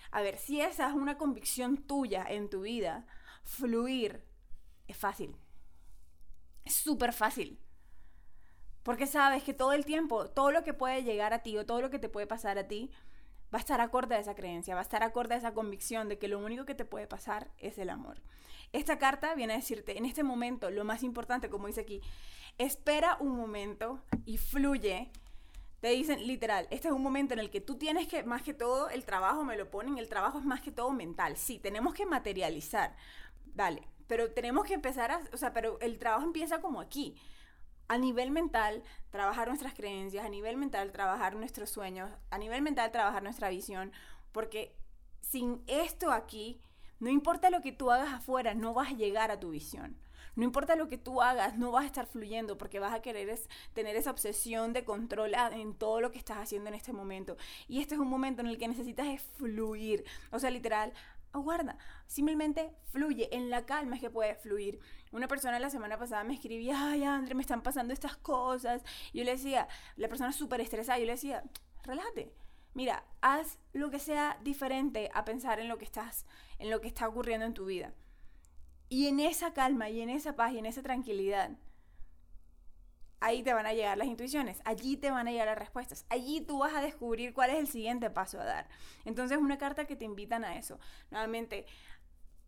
A 0.10 0.24
ver, 0.24 0.40
si 0.40 0.60
esa 0.60 0.90
es 0.90 0.96
una 0.96 1.20
convicción 1.20 1.78
tuya 1.78 2.26
en 2.28 2.50
tu 2.50 2.62
vida, 2.62 3.06
fluir 3.44 4.26
es 4.88 4.98
fácil. 4.98 5.36
Es 6.64 6.74
súper 6.74 7.14
fácil. 7.14 7.60
Porque 8.86 9.08
sabes 9.08 9.42
que 9.42 9.56
todo 9.56 9.74
el 9.74 9.84
tiempo, 9.84 10.28
todo 10.30 10.52
lo 10.52 10.64
que 10.64 10.72
puede 10.72 11.02
llegar 11.02 11.34
a 11.34 11.40
ti 11.40 11.58
o 11.58 11.66
todo 11.66 11.82
lo 11.82 11.90
que 11.90 11.98
te 11.98 12.08
puede 12.08 12.28
pasar 12.28 12.60
a 12.60 12.68
ti, 12.68 12.92
va 13.52 13.58
a 13.58 13.60
estar 13.60 13.82
acorde 13.82 14.14
a 14.14 14.20
esa 14.20 14.36
creencia, 14.36 14.76
va 14.76 14.82
a 14.82 14.84
estar 14.84 15.02
acorde 15.02 15.34
a 15.34 15.40
esa 15.40 15.56
convicción 15.56 16.08
de 16.08 16.20
que 16.20 16.28
lo 16.28 16.38
único 16.38 16.66
que 16.66 16.76
te 16.76 16.86
puede 16.86 17.08
pasar 17.08 17.50
es 17.58 17.80
el 17.80 17.90
amor. 17.90 18.22
Esta 18.74 19.00
carta 19.00 19.34
viene 19.34 19.54
a 19.54 19.56
decirte, 19.56 19.98
en 19.98 20.06
este 20.06 20.22
momento, 20.22 20.70
lo 20.70 20.86
más 20.86 21.02
importante, 21.02 21.50
como 21.50 21.66
dice 21.66 21.82
aquí, 21.82 22.00
espera 22.60 23.18
un 23.20 23.36
momento 23.36 24.04
y 24.24 24.38
fluye. 24.38 25.10
Te 25.80 25.90
dicen 25.90 26.28
literal, 26.28 26.68
este 26.70 26.90
es 26.90 26.94
un 26.94 27.02
momento 27.02 27.34
en 27.34 27.40
el 27.40 27.50
que 27.50 27.62
tú 27.62 27.80
tienes 27.80 28.08
que, 28.08 28.22
más 28.24 28.44
que 28.44 28.54
todo, 28.54 28.90
el 28.90 29.04
trabajo 29.04 29.44
me 29.44 29.58
lo 29.58 29.72
ponen, 29.72 29.98
el 29.98 30.10
trabajo 30.10 30.38
es 30.38 30.46
más 30.46 30.62
que 30.62 30.72
todo 30.72 30.92
mental. 30.92 31.38
Sí, 31.38 31.58
tenemos 31.58 31.96
que 31.96 32.06
materializar, 32.06 32.96
dale, 33.46 33.82
pero 34.06 34.32
tenemos 34.32 34.68
que 34.68 34.76
empezar 34.76 35.10
a, 35.10 35.24
o 35.34 35.38
sea, 35.38 35.54
pero 35.54 35.80
el 35.80 35.98
trabajo 35.98 36.24
empieza 36.24 36.62
como 36.62 36.82
aquí. 36.82 37.16
A 37.88 37.98
nivel 37.98 38.32
mental, 38.32 38.84
trabajar 39.10 39.48
nuestras 39.48 39.74
creencias, 39.74 40.26
a 40.26 40.30
nivel 40.30 40.58
mental, 40.58 40.92
trabajar 40.92 41.36
nuestros 41.36 41.70
sueños, 41.70 42.10
a 42.30 42.38
nivel 42.38 42.62
mental, 42.62 42.92
trabajar 42.92 43.24
nuestra 43.24 43.50
visión, 43.50 43.92
porque 44.32 44.76
sin 45.22 45.64
esto 45.68 46.12
aquí, 46.12 46.60
no 47.00 47.10
importa 47.10 47.50
lo 47.50 47.62
que 47.62 47.72
tú 47.72 47.92
hagas 47.92 48.14
afuera, 48.14 48.54
no 48.54 48.74
vas 48.74 48.90
a 48.90 48.96
llegar 48.96 49.32
a 49.32 49.40
tu 49.40 49.52
visión. 49.52 49.98
No 50.36 50.44
importa 50.44 50.76
lo 50.76 50.90
que 50.90 50.98
tú 50.98 51.22
hagas, 51.22 51.58
no 51.58 51.72
vas 51.72 51.84
a 51.84 51.88
estar 51.88 52.08
fluyendo 52.08 52.58
porque 52.58 52.80
vas 52.80 52.94
a 52.94 53.02
querer 53.02 53.30
es, 53.30 53.48
tener 53.74 53.96
esa 53.96 54.12
obsesión 54.12 54.74
de 54.74 54.84
control 54.84 55.34
en 55.34 55.74
todo 55.74 56.02
lo 56.02 56.12
que 56.12 56.18
estás 56.18 56.38
haciendo 56.38 56.68
en 56.68 56.76
este 56.76 56.92
momento. 56.92 57.38
Y 57.70 57.80
este 57.80 57.96
es 57.96 58.02
un 58.02 58.10
momento 58.10 58.42
en 58.42 58.48
el 58.48 58.58
que 58.58 58.68
necesitas 58.68 59.08
es 59.08 59.22
fluir. 59.22 60.04
O 60.32 60.40
sea, 60.40 60.52
literal, 60.52 60.94
aguarda, 61.32 61.78
simplemente 62.08 62.74
fluye, 62.92 63.34
en 63.36 63.50
la 63.50 63.66
calma 63.66 63.96
es 63.96 64.02
que 64.02 64.10
puedes 64.10 64.38
fluir. 64.42 64.80
Una 65.16 65.30
persona 65.30 65.60
la 65.60 65.70
semana 65.70 65.98
pasada 65.98 66.26
me 66.26 66.34
escribía, 66.34 66.90
ay 66.90 67.06
André, 67.06 67.36
me 67.36 67.42
están 67.42 67.62
pasando 67.62 67.94
estas 67.94 68.18
cosas. 68.18 68.84
Yo 69.14 69.24
le 69.24 69.32
decía, 69.32 69.70
la 69.96 70.10
persona 70.10 70.34
súper 70.34 70.60
estresada, 70.60 71.00
yo 71.00 71.06
le 71.06 71.14
decía, 71.14 71.42
relájate. 71.84 72.34
Mira, 72.74 73.06
haz 73.22 73.58
lo 73.72 73.90
que 73.90 74.00
sea 74.00 74.38
diferente 74.44 75.10
a 75.14 75.24
pensar 75.24 75.62
en 75.62 75.70
lo 75.70 75.78
que 75.78 75.86
estás, 75.86 76.26
en 76.60 76.70
lo 76.70 76.82
que 76.82 76.90
está 76.90 77.08
ocurriendo 77.08 77.46
en 77.46 77.54
tu 77.54 77.64
vida. 77.64 77.94
Y 78.90 79.08
en 79.08 79.22
esa 79.22 79.54
calma 79.54 79.90
y 79.90 80.02
en 80.02 80.10
esa 80.10 80.36
paz 80.36 80.52
y 80.52 80.58
en 80.58 80.66
esa 80.66 80.84
tranquilidad, 80.84 81.52
ahí 83.22 83.42
te 83.42 83.54
van 83.54 83.68
a 83.68 83.74
llegar 83.74 83.98
las 83.98 84.08
intuiciones, 84.08 84.60
allí 84.66 84.98
te 84.98 85.12
van 85.12 85.30
a 85.30 85.32
llegar 85.32 85.48
las 85.48 85.58
respuestas, 85.58 86.06
allí 86.10 86.42
tú 86.42 86.60
vas 86.60 86.74
a 86.74 86.82
descubrir 86.82 87.34
cuál 87.34 87.52
es 87.52 87.56
el 87.60 87.70
siguiente 87.70 88.10
paso 88.10 88.42
a 88.42 88.44
dar. 88.44 88.68
Entonces, 89.06 89.38
una 89.38 89.58
carta 89.58 89.86
que 89.86 89.96
te 89.96 90.04
invitan 90.04 90.44
a 90.44 90.58
eso. 90.58 90.78
Nuevamente, 91.10 91.66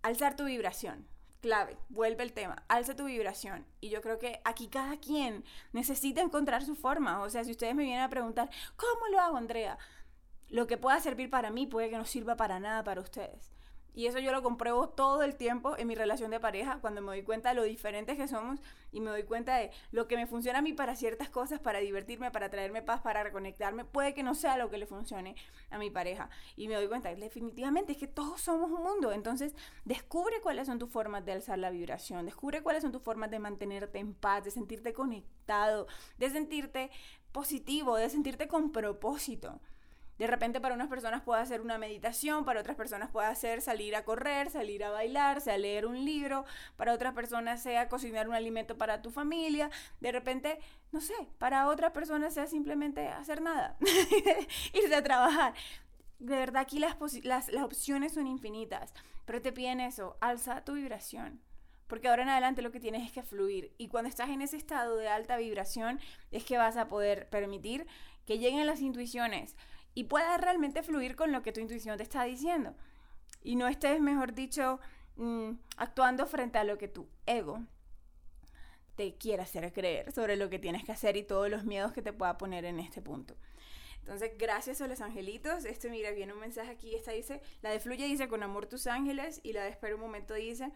alzar 0.02 0.36
tu 0.36 0.44
vibración. 0.44 1.08
Clave, 1.42 1.78
vuelve 1.90 2.24
el 2.24 2.34
tema, 2.34 2.64
alza 2.68 2.96
tu 2.96 3.06
vibración. 3.06 3.66
Y 3.80 3.90
yo 3.90 4.02
creo 4.02 4.18
que 4.18 4.42
aquí 4.44 4.68
cada 4.68 4.98
quien 4.98 5.44
necesita 5.72 6.22
encontrar 6.22 6.64
su 6.66 6.76
forma. 6.76 7.22
O 7.22 7.30
sea, 7.30 7.44
si 7.44 7.52
ustedes 7.52 7.76
me 7.76 7.84
vienen 7.84 8.04
a 8.04 8.10
preguntar, 8.10 8.50
¿cómo 8.76 9.08
lo 9.12 9.20
hago, 9.20 9.38
Andrea? 9.38 9.78
Lo 10.50 10.66
que 10.66 10.78
pueda 10.78 11.00
servir 11.00 11.30
para 11.30 11.52
mí 11.52 11.68
puede 11.68 11.90
que 11.90 11.98
no 11.98 12.06
sirva 12.06 12.38
para 12.38 12.60
nada 12.60 12.84
para 12.84 13.02
ustedes. 13.02 13.57
Y 13.98 14.06
eso 14.06 14.20
yo 14.20 14.32
lo 14.32 14.44
compruebo 14.44 14.90
todo 14.90 15.24
el 15.24 15.36
tiempo 15.36 15.76
en 15.76 15.88
mi 15.88 15.96
relación 15.96 16.30
de 16.30 16.40
pareja, 16.40 16.78
cuando 16.82 17.02
me 17.02 17.08
doy 17.08 17.24
cuenta 17.24 17.50
de 17.50 17.56
lo 17.56 17.64
diferentes 17.64 18.16
que 18.16 18.28
somos 18.28 18.60
y 18.92 19.00
me 19.00 19.10
doy 19.10 19.24
cuenta 19.24 19.58
de 19.58 19.72
lo 19.90 20.08
que 20.08 20.16
me 20.16 20.28
funciona 20.28 20.60
a 20.60 20.62
mí 20.62 20.72
para 20.72 20.96
ciertas 20.96 21.30
cosas, 21.32 21.60
para 21.60 21.80
divertirme, 21.80 22.30
para 22.30 22.52
traerme 22.52 22.84
paz, 22.84 23.02
para 23.02 23.24
reconectarme, 23.24 23.86
puede 23.86 24.14
que 24.14 24.22
no 24.22 24.36
sea 24.36 24.56
lo 24.56 24.70
que 24.70 24.78
le 24.78 24.86
funcione 24.86 25.36
a 25.72 25.80
mi 25.80 25.90
pareja. 25.90 26.30
Y 26.56 26.68
me 26.68 26.76
doy 26.76 26.88
cuenta, 26.88 27.10
definitivamente, 27.16 27.94
es 27.94 27.98
que 27.98 28.06
todos 28.06 28.40
somos 28.40 28.70
un 28.70 28.84
mundo. 28.84 29.12
Entonces, 29.14 29.56
descubre 29.84 30.42
cuáles 30.44 30.68
son 30.68 30.78
tus 30.78 30.92
formas 30.92 31.26
de 31.26 31.32
alzar 31.32 31.58
la 31.58 31.72
vibración, 31.72 32.28
descubre 32.28 32.62
cuáles 32.62 32.84
son 32.84 32.92
tus 32.92 33.02
formas 33.02 33.32
de 33.32 33.40
mantenerte 33.40 33.98
en 33.98 34.14
paz, 34.14 34.44
de 34.44 34.52
sentirte 34.52 34.94
conectado, 34.94 35.88
de 36.20 36.30
sentirte 36.30 36.92
positivo, 37.32 37.96
de 37.96 38.12
sentirte 38.12 38.48
con 38.48 38.72
propósito. 38.72 39.60
De 40.18 40.28
repente 40.28 40.60
para 40.60 40.74
unas 40.74 40.88
personas 40.88 41.22
puede 41.22 41.42
hacer 41.42 41.62
una 41.62 41.78
meditación, 41.78 42.44
para 42.44 42.60
otras 42.60 42.76
personas 42.76 43.12
puede 43.12 43.28
hacer 43.28 43.62
salir 43.62 43.96
a 43.96 44.04
correr, 44.04 44.50
salir 44.50 44.84
a 44.84 44.90
bailar, 44.90 45.42
sea 45.42 45.58
leer 45.58 45.86
un 45.86 46.06
libro, 46.06 46.46
para 46.76 46.94
otras 46.94 47.14
personas 47.14 47.62
sea 47.62 47.88
cocinar 47.88 48.28
un 48.28 48.34
alimento 48.34 48.78
para 48.78 49.02
tu 49.02 49.12
familia, 49.12 49.70
de 50.00 50.12
repente, 50.12 50.60
no 50.92 51.02
sé, 51.02 51.16
para 51.38 51.68
otras 51.68 51.92
personas 51.92 52.34
sea 52.34 52.48
simplemente 52.48 53.08
hacer 53.08 53.42
nada, 53.42 53.78
irse 54.74 54.96
a 54.96 55.04
trabajar. 55.04 55.54
De 56.20 56.36
verdad 56.36 56.64
aquí 56.64 56.80
las, 56.80 56.98
las, 57.24 57.50
las 57.50 57.64
opciones 57.64 58.14
son 58.14 58.26
infinitas, 58.26 58.94
pero 59.26 59.42
te 59.42 59.54
piden 59.54 59.80
eso, 59.80 60.18
alza 60.20 60.64
tu 60.64 60.74
vibración. 60.74 61.42
Porque 61.88 62.10
ahora 62.10 62.24
en 62.24 62.30
adelante 62.30 62.62
lo 62.62 62.72
que 62.72 62.80
tienes 62.80 63.06
es 63.06 63.12
que 63.12 63.24
fluir. 63.24 63.74
Y 63.78 63.88
cuando 63.88 64.10
estás 64.10 64.30
en 64.30 64.42
ese 64.42 64.58
estado 64.58 64.98
de 64.98 65.08
alta 65.08 65.38
vibración, 65.38 66.00
es 66.32 66.44
que 66.44 66.58
vas 66.58 66.76
a 66.76 66.90
poder 66.90 67.30
permitir 67.30 67.88
que 68.26 68.40
lleguen 68.40 68.68
las 68.68 68.82
intuiciones, 68.82 69.56
y 69.98 70.04
puedas 70.04 70.40
realmente 70.40 70.84
fluir 70.84 71.16
con 71.16 71.32
lo 71.32 71.42
que 71.42 71.52
tu 71.52 71.60
intuición 71.60 71.98
te 71.98 72.04
está 72.04 72.24
diciendo. 72.24 72.76
Y 73.42 73.56
no 73.56 73.68
estés, 73.68 74.00
mejor 74.00 74.36
dicho, 74.36 74.80
mm, 75.16 75.54
actuando 75.76 76.28
frente 76.28 76.60
a 76.60 76.64
lo 76.64 76.78
que 76.78 76.88
tu 76.88 77.10
ego 77.26 77.66
te 78.96 79.16
quiere 79.16 79.42
hacer 79.42 79.74
creer 79.74 80.12
sobre 80.12 80.36
lo 80.36 80.52
que 80.52 80.60
tienes 80.60 80.84
que 80.84 80.92
hacer 80.92 81.18
y 81.18 81.24
todos 81.24 81.50
los 81.50 81.64
miedos 81.64 81.94
que 81.94 82.04
te 82.04 82.14
pueda 82.14 82.38
poner 82.38 82.64
en 82.66 82.80
este 82.80 83.02
punto. 83.02 83.36
Entonces, 84.02 84.34
gracias 84.38 84.82
a 84.82 84.88
los 84.88 85.02
angelitos. 85.02 85.66
Este, 85.66 85.90
mira, 85.90 86.12
viene 86.12 86.32
un 86.32 86.42
mensaje 86.42 86.70
aquí. 86.70 86.94
Esta 86.94 87.14
dice, 87.14 87.42
la 87.64 87.72
de 87.72 87.80
Fluye 87.80 88.06
dice, 88.06 88.28
con 88.28 88.44
amor 88.44 88.68
tus 88.68 88.86
ángeles. 88.86 89.42
Y 89.42 89.54
la 89.54 89.64
de 89.64 89.72
Espera 89.72 89.96
un 89.96 90.02
momento 90.02 90.36
dice, 90.36 90.72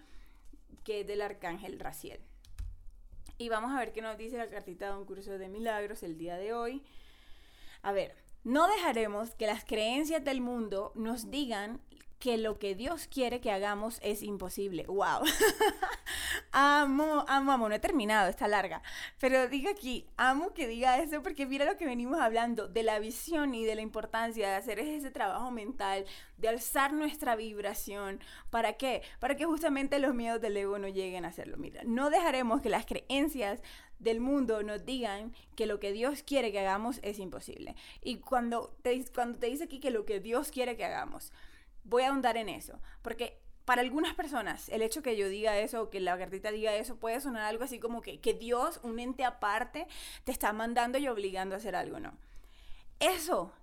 que 0.83 1.01
es 1.01 1.07
del 1.07 1.21
arcángel 1.21 1.79
Raciel. 1.79 2.21
Y 3.37 3.49
vamos 3.49 3.71
a 3.71 3.77
ver 3.77 3.93
qué 3.93 4.01
nos 4.01 4.17
dice 4.17 4.39
la 4.39 4.49
cartita 4.49 4.87
de 4.87 4.97
un 4.97 5.05
curso 5.05 5.37
de 5.37 5.47
milagros 5.47 6.01
el 6.01 6.17
día 6.17 6.37
de 6.37 6.53
hoy. 6.53 6.81
A 7.83 7.91
ver, 7.91 8.15
no 8.43 8.67
dejaremos 8.67 9.35
que 9.35 9.47
las 9.47 9.63
creencias 9.65 10.23
del 10.23 10.41
mundo 10.41 10.91
nos 10.95 11.29
digan 11.29 11.81
que 12.21 12.37
lo 12.37 12.59
que 12.59 12.75
Dios 12.75 13.07
quiere 13.07 13.41
que 13.41 13.51
hagamos 13.51 13.99
es 14.03 14.21
imposible. 14.21 14.85
¡Wow! 14.87 15.23
amo, 16.51 17.25
amo, 17.27 17.51
amo. 17.51 17.67
No 17.67 17.75
he 17.75 17.79
terminado, 17.79 18.29
está 18.29 18.47
larga. 18.47 18.83
Pero 19.19 19.49
digo 19.49 19.71
aquí, 19.71 20.05
amo 20.17 20.53
que 20.53 20.67
diga 20.67 20.99
eso 20.99 21.23
porque 21.23 21.47
mira 21.47 21.65
lo 21.65 21.77
que 21.77 21.85
venimos 21.85 22.21
hablando 22.21 22.67
de 22.67 22.83
la 22.83 22.99
visión 22.99 23.55
y 23.55 23.65
de 23.65 23.73
la 23.73 23.81
importancia 23.81 24.47
de 24.47 24.55
hacer 24.55 24.79
ese 24.79 25.09
trabajo 25.09 25.49
mental, 25.49 26.05
de 26.37 26.47
alzar 26.47 26.93
nuestra 26.93 27.35
vibración. 27.35 28.19
¿Para 28.51 28.73
qué? 28.73 29.01
Para 29.19 29.35
que 29.35 29.45
justamente 29.45 29.97
los 29.97 30.13
miedos 30.13 30.39
del 30.39 30.55
ego 30.55 30.77
no 30.77 30.87
lleguen 30.87 31.25
a 31.25 31.29
hacerlo. 31.29 31.57
Mira, 31.57 31.81
no 31.85 32.11
dejaremos 32.11 32.61
que 32.61 32.69
las 32.69 32.85
creencias 32.85 33.61
del 33.97 34.19
mundo 34.19 34.61
nos 34.61 34.85
digan 34.85 35.33
que 35.55 35.65
lo 35.65 35.79
que 35.79 35.91
Dios 35.91 36.21
quiere 36.21 36.51
que 36.51 36.59
hagamos 36.59 36.99
es 37.01 37.17
imposible. 37.17 37.75
Y 38.03 38.17
cuando 38.17 38.75
te, 38.83 39.03
cuando 39.11 39.39
te 39.39 39.47
dice 39.47 39.63
aquí 39.63 39.79
que 39.79 39.89
lo 39.89 40.05
que 40.05 40.19
Dios 40.19 40.51
quiere 40.51 40.77
que 40.77 40.85
hagamos, 40.85 41.33
voy 41.83 42.03
a 42.03 42.09
ahondar 42.09 42.37
en 42.37 42.49
eso, 42.49 42.79
porque 43.01 43.39
para 43.65 43.81
algunas 43.81 44.15
personas 44.15 44.69
el 44.69 44.81
hecho 44.81 45.03
que 45.03 45.15
yo 45.15 45.29
diga 45.29 45.57
eso 45.57 45.83
o 45.83 45.89
que 45.89 45.99
la 45.99 46.17
cartita 46.17 46.51
diga 46.51 46.73
eso 46.75 46.97
puede 46.97 47.21
sonar 47.21 47.43
algo 47.43 47.63
así 47.63 47.79
como 47.79 48.01
que, 48.01 48.19
que 48.19 48.33
Dios, 48.33 48.79
un 48.83 48.99
ente 48.99 49.23
aparte, 49.23 49.87
te 50.23 50.31
está 50.31 50.51
mandando 50.53 50.97
y 50.97 51.07
obligando 51.07 51.55
a 51.55 51.59
hacer 51.59 51.75
algo, 51.75 51.99
¿no? 51.99 52.17
Eso 52.99 53.53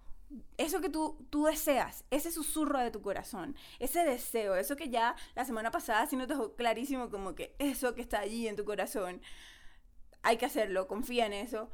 eso 0.57 0.81
que 0.81 0.91
tú, 0.91 1.27
tú 1.31 1.45
deseas, 1.45 2.05
ese 2.11 2.31
susurro 2.31 2.79
de 2.79 2.91
tu 2.91 3.01
corazón, 3.01 3.57
ese 3.79 4.05
deseo, 4.05 4.57
eso 4.57 4.77
que 4.77 4.91
ya 4.91 5.17
la 5.35 5.45
semana 5.45 5.71
pasada 5.71 6.07
sí 6.07 6.17
nos 6.17 6.29
dejó 6.29 6.55
clarísimo 6.55 7.11
como 7.11 7.35
que 7.35 7.55
eso 7.59 7.95
que 7.95 8.03
está 8.03 8.21
allí 8.21 8.47
en 8.47 8.57
tu 8.57 8.65
corazón, 8.65 9.23
hay 10.23 10.37
que 10.37 10.47
hacerlo, 10.47 10.87
confía 10.89 11.27
en 11.27 11.33
eso. 11.33 11.71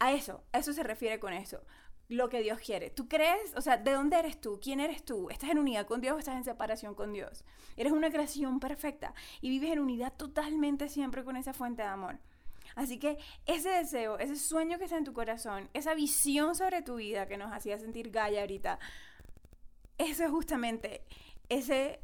A 0.00 0.12
eso, 0.12 0.44
a 0.52 0.58
eso 0.58 0.72
se 0.72 0.84
refiere 0.84 1.18
con 1.18 1.32
eso. 1.32 1.60
Lo 2.08 2.28
que 2.30 2.42
Dios 2.42 2.58
quiere. 2.60 2.88
¿Tú 2.90 3.06
crees? 3.06 3.54
O 3.54 3.60
sea, 3.60 3.76
¿de 3.76 3.92
dónde 3.92 4.18
eres 4.18 4.40
tú? 4.40 4.58
¿Quién 4.62 4.80
eres 4.80 5.04
tú? 5.04 5.28
¿Estás 5.30 5.50
en 5.50 5.58
unidad 5.58 5.86
con 5.86 6.00
Dios 6.00 6.16
o 6.16 6.18
estás 6.18 6.36
en 6.36 6.44
separación 6.44 6.94
con 6.94 7.12
Dios? 7.12 7.44
Eres 7.76 7.92
una 7.92 8.10
creación 8.10 8.60
perfecta 8.60 9.12
y 9.42 9.50
vives 9.50 9.72
en 9.72 9.80
unidad 9.80 10.14
totalmente 10.14 10.88
siempre 10.88 11.22
con 11.22 11.36
esa 11.36 11.52
fuente 11.52 11.82
de 11.82 11.88
amor. 11.88 12.18
Así 12.76 12.98
que 12.98 13.18
ese 13.46 13.70
deseo, 13.70 14.18
ese 14.18 14.36
sueño 14.36 14.78
que 14.78 14.84
está 14.84 14.96
en 14.96 15.04
tu 15.04 15.12
corazón, 15.12 15.68
esa 15.74 15.94
visión 15.94 16.54
sobre 16.54 16.80
tu 16.82 16.96
vida 16.96 17.26
que 17.26 17.36
nos 17.36 17.52
hacía 17.52 17.78
sentir 17.78 18.10
Gaia 18.10 18.40
ahorita, 18.40 18.78
eso 19.98 20.24
es 20.24 20.30
justamente 20.30 21.02
ese 21.48 22.00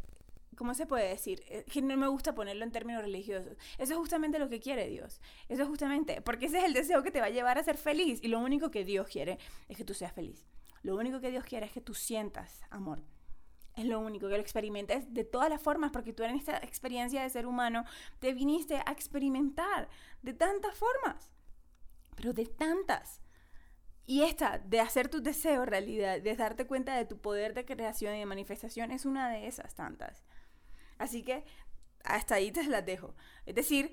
¿cómo 0.57 0.75
se 0.75 0.87
puede 0.87 1.09
decir? 1.09 1.43
Eh, 1.49 1.65
que 1.71 1.83
no 1.83 1.97
me 1.97 2.09
gusta 2.09 2.35
ponerlo 2.35 2.65
en 2.65 2.73
términos 2.73 3.03
religiosos. 3.03 3.57
Eso 3.79 3.93
es 3.93 3.99
justamente 3.99 4.39
lo 4.39 4.49
que 4.49 4.61
quiere 4.61 4.89
Dios. 4.89 5.21
Eso 5.49 5.63
es 5.63 5.69
justamente, 5.69 6.21
porque 6.23 6.47
ese 6.47 6.59
es 6.59 6.65
el 6.65 6.73
deseo 6.73 7.03
que 7.03 7.11
te 7.11 7.21
va 7.21 7.27
a 7.27 7.31
llevar 7.31 7.59
a 7.59 7.63
ser 7.63 7.77
feliz. 7.77 8.21
Y 8.23 8.29
lo 8.29 8.41
único 8.41 8.71
que 8.71 8.85
Dios 8.85 9.09
quiere 9.09 9.39
es 9.69 9.77
que 9.77 9.85
tú 9.85 9.95
seas 9.95 10.13
feliz. 10.13 10.47
Lo 10.83 10.97
único 10.97 11.21
que 11.21 11.31
Dios 11.31 11.45
quiere 11.45 11.67
es 11.67 11.73
que 11.73 11.81
tú 11.81 11.95
sientas 11.95 12.63
amor. 12.71 13.03
Es 13.77 13.87
lo 13.87 13.99
único, 13.99 14.29
que 14.29 14.35
lo 14.35 14.41
experimentes 14.41 15.13
de 15.13 15.25
todas 15.25 15.51
las 15.51 15.61
formas, 15.61 15.91
porque 15.91 16.13
tú 16.13 16.23
en 16.23 16.37
esta 16.37 16.59
experiencia 16.59 17.23
de 17.23 17.31
ser 17.31 17.47
humano 17.47 17.85
te 18.21 18.33
viniste 18.33 18.77
a 18.77 18.93
experimentar 18.93 19.89
de 20.23 20.33
tantas 20.33 20.77
formas, 20.77 21.33
pero 22.15 22.33
de 22.33 22.47
tantas. 22.47 23.21
Y 24.07 24.23
esta, 24.23 24.59
de 24.59 24.81
hacer 24.81 25.09
tus 25.09 25.23
deseos 25.23 25.67
realidad, 25.67 26.21
de 26.21 26.37
darte 26.37 26.67
cuenta 26.67 26.95
de 26.97 27.07
tu 27.07 27.19
poder 27.19 27.55
de 27.55 27.65
creación 27.65 28.15
y 28.15 28.21
de 28.21 28.27
manifestación, 28.27 28.91
es 28.91 29.07
una 29.07 29.31
de 29.31 29.47
esas 29.47 29.75
tantas. 29.75 30.23
Así 31.05 31.23
que 31.23 31.45
hasta 32.03 32.37
ahí 32.37 32.51
te 32.51 32.65
las 32.65 32.85
dejo. 32.85 33.15
Es 33.47 33.55
decir, 33.55 33.93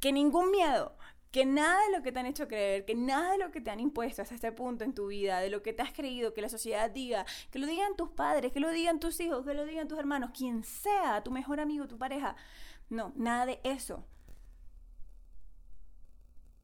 que 0.00 0.12
ningún 0.12 0.50
miedo, 0.50 0.96
que 1.30 1.44
nada 1.44 1.78
de 1.86 1.96
lo 1.96 2.02
que 2.02 2.12
te 2.12 2.18
han 2.18 2.26
hecho 2.26 2.48
creer, 2.48 2.86
que 2.86 2.94
nada 2.94 3.32
de 3.32 3.38
lo 3.38 3.50
que 3.50 3.60
te 3.60 3.70
han 3.70 3.80
impuesto 3.80 4.22
hasta 4.22 4.34
este 4.34 4.52
punto 4.52 4.84
en 4.84 4.94
tu 4.94 5.08
vida, 5.08 5.40
de 5.40 5.50
lo 5.50 5.62
que 5.62 5.74
te 5.74 5.82
has 5.82 5.92
creído, 5.92 6.32
que 6.32 6.40
la 6.40 6.48
sociedad 6.48 6.90
diga, 6.90 7.26
que 7.50 7.58
lo 7.58 7.66
digan 7.66 7.94
tus 7.96 8.10
padres, 8.10 8.52
que 8.52 8.60
lo 8.60 8.70
digan 8.70 9.00
tus 9.00 9.20
hijos, 9.20 9.44
que 9.44 9.54
lo 9.54 9.66
digan 9.66 9.86
tus 9.86 9.98
hermanos, 9.98 10.30
quien 10.36 10.64
sea, 10.64 11.22
tu 11.22 11.30
mejor 11.30 11.60
amigo, 11.60 11.86
tu 11.86 11.98
pareja. 11.98 12.36
No, 12.88 13.12
nada 13.16 13.46
de 13.46 13.60
eso. 13.64 14.06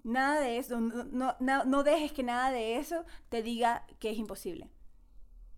Nada 0.04 0.40
de 0.40 0.58
eso, 0.58 0.80
no, 0.80 1.36
no, 1.38 1.64
no 1.64 1.82
dejes 1.84 2.12
que 2.12 2.22
nada 2.22 2.50
de 2.50 2.76
eso 2.76 3.04
te 3.28 3.42
diga 3.42 3.86
que 4.00 4.10
es 4.10 4.18
imposible 4.18 4.68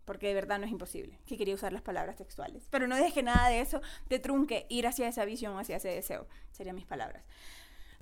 porque 0.04 0.28
de 0.28 0.34
verdad 0.34 0.58
no 0.58 0.66
es 0.66 0.72
imposible, 0.72 1.18
que 1.26 1.36
quería 1.36 1.54
usar 1.54 1.72
las 1.72 1.82
palabras 1.82 2.16
textuales. 2.16 2.66
Pero 2.70 2.86
no 2.86 2.96
dejes 2.96 3.12
que 3.12 3.22
nada 3.22 3.48
de 3.48 3.60
eso 3.60 3.80
te 4.08 4.18
trunque 4.18 4.66
ir 4.68 4.86
hacia 4.86 5.08
esa 5.08 5.24
visión, 5.24 5.58
hacia 5.58 5.76
ese 5.76 5.88
deseo, 5.88 6.26
serían 6.50 6.76
mis 6.76 6.86
palabras. 6.86 7.24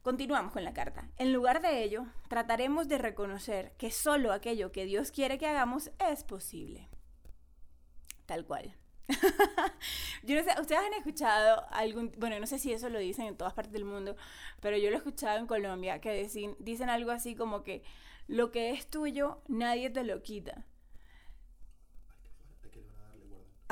Continuamos 0.03 0.53
con 0.53 0.65
la 0.65 0.75
carta. 0.75 1.09
En 1.17 1.33
lugar 1.33 1.63
de 1.63 1.85
ello, 1.85 2.07
trataremos 2.29 2.89
de 2.89 2.99
reconocer 2.99 3.73
que 3.79 3.93
solo 3.93 4.33
aquello 4.33 4.73
que 4.73 4.85
Dios 4.85 5.13
quiere 5.13 5.39
que 5.39 5.47
hagamos 5.47 5.93
es 6.11 6.25
posible. 6.25 6.89
Tal 8.27 8.45
cual. 8.45 8.77
yo 10.25 10.37
no 10.37 10.43
sé, 10.43 10.61
ustedes 10.61 10.81
han 10.81 10.95
escuchado 10.95 11.65
algún, 11.71 12.13
bueno, 12.19 12.41
no 12.41 12.47
sé 12.47 12.59
si 12.59 12.73
eso 12.73 12.89
lo 12.89 12.99
dicen 12.99 13.27
en 13.27 13.37
todas 13.37 13.55
partes 13.55 13.73
del 13.73 13.85
mundo, 13.85 14.17
pero 14.61 14.77
yo 14.77 14.91
lo 14.91 14.97
he 14.97 14.99
escuchado 14.99 15.39
en 15.39 15.47
Colombia, 15.47 16.01
que 16.01 16.23
dicen, 16.23 16.57
dicen 16.59 16.89
algo 16.89 17.13
así 17.13 17.37
como 17.37 17.63
que 17.63 17.85
lo 18.27 18.51
que 18.51 18.71
es 18.71 18.89
tuyo, 18.89 19.43
nadie 19.47 19.91
te 19.91 20.03
lo 20.03 20.23
quita. 20.23 20.65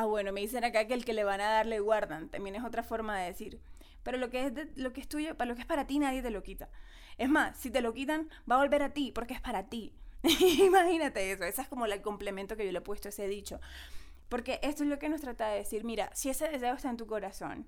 Ah, 0.01 0.07
bueno, 0.07 0.33
me 0.33 0.41
dicen 0.41 0.65
acá 0.65 0.87
que 0.87 0.95
el 0.95 1.05
que 1.05 1.13
le 1.13 1.25
van 1.25 1.43
a 1.43 1.51
dar 1.51 1.67
le 1.67 1.79
guardan, 1.79 2.31
también 2.31 2.57
es 2.57 2.65
otra 2.65 2.83
forma 2.83 3.19
de 3.19 3.27
decir. 3.27 3.61
Pero 4.03 4.17
lo 4.17 4.31
que 4.31 4.47
es 4.47 4.53
lo 4.77 4.95
que 4.95 5.03
es 5.03 5.09
tuyo, 5.09 5.37
para 5.37 5.47
lo 5.47 5.55
que 5.55 5.61
es 5.61 5.67
para 5.67 5.87
ti, 5.87 5.99
nadie 5.99 6.23
te 6.23 6.31
lo 6.31 6.43
quita. 6.43 6.71
Es 7.19 7.29
más, 7.29 7.59
si 7.59 7.71
te 7.71 7.83
lo 7.83 7.93
quitan, 7.93 8.31
va 8.51 8.55
a 8.55 8.61
volver 8.61 8.83
a 8.83 8.95
ti, 8.95 9.13
porque 9.13 9.35
es 9.35 9.43
para 9.43 9.69
ti. 9.69 9.93
Imagínate 10.65 11.33
eso, 11.33 11.45
ese 11.45 11.61
es 11.61 11.69
como 11.69 11.85
el 11.85 12.01
complemento 12.01 12.57
que 12.57 12.65
yo 12.65 12.73
le 12.73 12.79
he 12.79 12.81
puesto 12.81 13.09
a 13.09 13.11
ese 13.11 13.29
dicho. 13.29 13.61
Porque 14.31 14.59
esto 14.63 14.85
es 14.85 14.89
lo 14.89 14.99
que 14.99 15.11
nos 15.11 15.21
trata 15.21 15.49
de 15.49 15.59
decir, 15.59 15.85
mira, 15.85 16.11
si 16.15 16.31
ese 16.31 16.49
deseo 16.49 16.77
está 16.77 16.89
en 16.89 16.97
tu 16.97 17.07
corazón, 17.07 17.67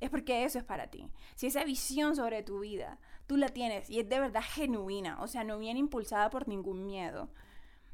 es 0.00 0.08
porque 0.08 0.44
eso 0.44 0.56
es 0.56 0.64
para 0.64 0.86
ti. 0.86 1.10
Si 1.34 1.48
esa 1.48 1.64
visión 1.64 2.16
sobre 2.16 2.42
tu 2.42 2.60
vida, 2.60 2.98
tú 3.26 3.36
la 3.36 3.50
tienes 3.50 3.90
y 3.90 4.00
es 4.00 4.08
de 4.08 4.20
verdad 4.20 4.42
genuina, 4.42 5.20
o 5.20 5.26
sea, 5.26 5.44
no 5.44 5.58
viene 5.58 5.80
impulsada 5.80 6.30
por 6.30 6.48
ningún 6.48 6.86
miedo, 6.86 7.28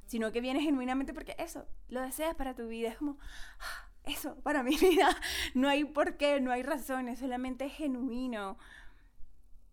sino 0.06 0.32
que 0.32 0.40
viene 0.40 0.60
genuinamente 0.60 1.14
porque 1.14 1.34
eso, 1.38 1.66
lo 1.88 2.02
deseas 2.02 2.34
para 2.34 2.54
tu 2.54 2.68
vida, 2.68 2.88
es 2.88 2.96
como, 2.96 3.18
ah, 3.60 3.90
eso, 4.04 4.36
para 4.42 4.62
mi 4.62 4.76
vida, 4.78 5.08
no 5.54 5.68
hay 5.68 5.84
por 5.84 6.16
qué, 6.16 6.40
no 6.40 6.52
hay 6.52 6.62
razones, 6.62 7.18
solamente 7.18 7.66
es 7.66 7.72
genuino. 7.74 8.58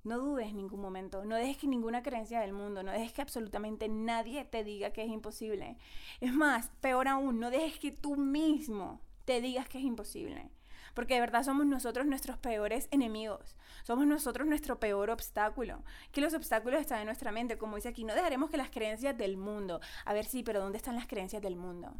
No 0.04 0.18
dudes 0.18 0.48
en 0.48 0.58
ningún 0.58 0.82
momento, 0.82 1.26
no 1.26 1.36
dejes 1.36 1.58
que 1.58 1.68
ninguna 1.68 2.02
creencia 2.02 2.40
del 2.40 2.54
mundo, 2.54 2.82
no 2.82 2.92
dejes 2.92 3.14
que 3.14 3.22
absolutamente 3.22 3.88
nadie 3.88 4.44
te 4.46 4.64
diga 4.64 4.92
que 4.92 5.04
es 5.04 5.10
imposible. 5.10 5.78
Es 6.22 6.34
más, 6.34 6.72
peor 6.82 7.08
aún, 7.08 7.40
no 7.40 7.52
dejes 7.52 7.78
que 7.78 7.92
tú 7.92 8.16
mismo 8.16 9.00
te 9.26 9.42
digas 9.42 9.70
que 9.70 9.78
es 9.78 9.84
imposible. 9.84 10.50
Porque 10.94 11.16
de 11.16 11.20
verdad 11.20 11.44
somos 11.44 11.66
nosotros 11.66 12.06
nuestros 12.06 12.38
peores 12.38 12.88
enemigos. 12.92 13.56
Somos 13.84 14.06
nosotros 14.06 14.48
nuestro 14.48 14.80
peor 14.80 15.10
obstáculo. 15.10 15.84
Que 16.12 16.22
los 16.22 16.34
obstáculos 16.34 16.82
están 16.82 17.00
en 17.00 17.06
nuestra 17.06 17.32
mente. 17.32 17.58
Como 17.58 17.76
dice 17.76 17.90
aquí, 17.90 18.04
no 18.04 18.14
dejaremos 18.14 18.50
que 18.50 18.58
las 18.58 18.72
creencias 18.72 19.18
del 19.18 19.38
mundo. 19.38 19.80
A 20.06 20.14
ver, 20.14 20.26
sí, 20.26 20.44
pero 20.44 20.60
¿dónde 20.60 20.78
están 20.78 20.96
las 20.96 21.08
creencias 21.08 21.42
del 21.42 21.56
mundo? 21.56 21.94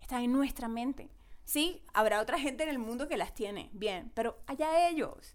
Están 0.00 0.22
en 0.22 0.32
nuestra 0.32 0.68
mente. 0.68 1.10
Sí, 1.44 1.82
habrá 1.94 2.20
otra 2.20 2.38
gente 2.38 2.62
en 2.62 2.68
el 2.68 2.78
mundo 2.78 3.08
que 3.08 3.16
las 3.16 3.34
tiene. 3.34 3.70
Bien, 3.72 4.12
pero 4.14 4.38
allá 4.46 4.88
ellos. 4.88 5.34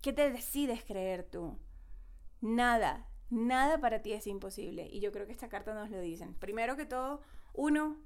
¿Qué 0.00 0.12
te 0.12 0.30
decides 0.30 0.84
creer 0.84 1.24
tú? 1.24 1.58
Nada, 2.40 3.06
nada 3.28 3.78
para 3.78 4.00
ti 4.00 4.12
es 4.12 4.26
imposible. 4.26 4.88
Y 4.90 5.00
yo 5.00 5.12
creo 5.12 5.26
que 5.26 5.32
esta 5.32 5.48
carta 5.48 5.74
nos 5.74 5.90
lo 5.90 6.00
dicen. 6.00 6.34
Primero 6.34 6.76
que 6.76 6.86
todo, 6.86 7.20
uno, 7.52 7.98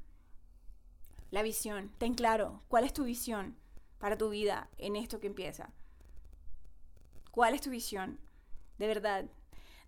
la 1.31 1.43
visión. 1.43 1.93
Ten 1.99 2.15
claro, 2.15 2.63
¿cuál 2.69 2.85
es 2.85 2.93
tu 2.93 3.05
visión 3.05 3.57
para 4.05 4.19
tu 4.19 4.29
vida 4.29 4.69
en 4.77 4.97
esto 4.97 5.19
que 5.19 5.29
empieza? 5.29 5.73
¿Cuál 7.31 7.55
es 7.55 7.63
tu 7.63 7.71
visión? 7.71 8.21
De 8.77 8.87
verdad, 8.87 9.25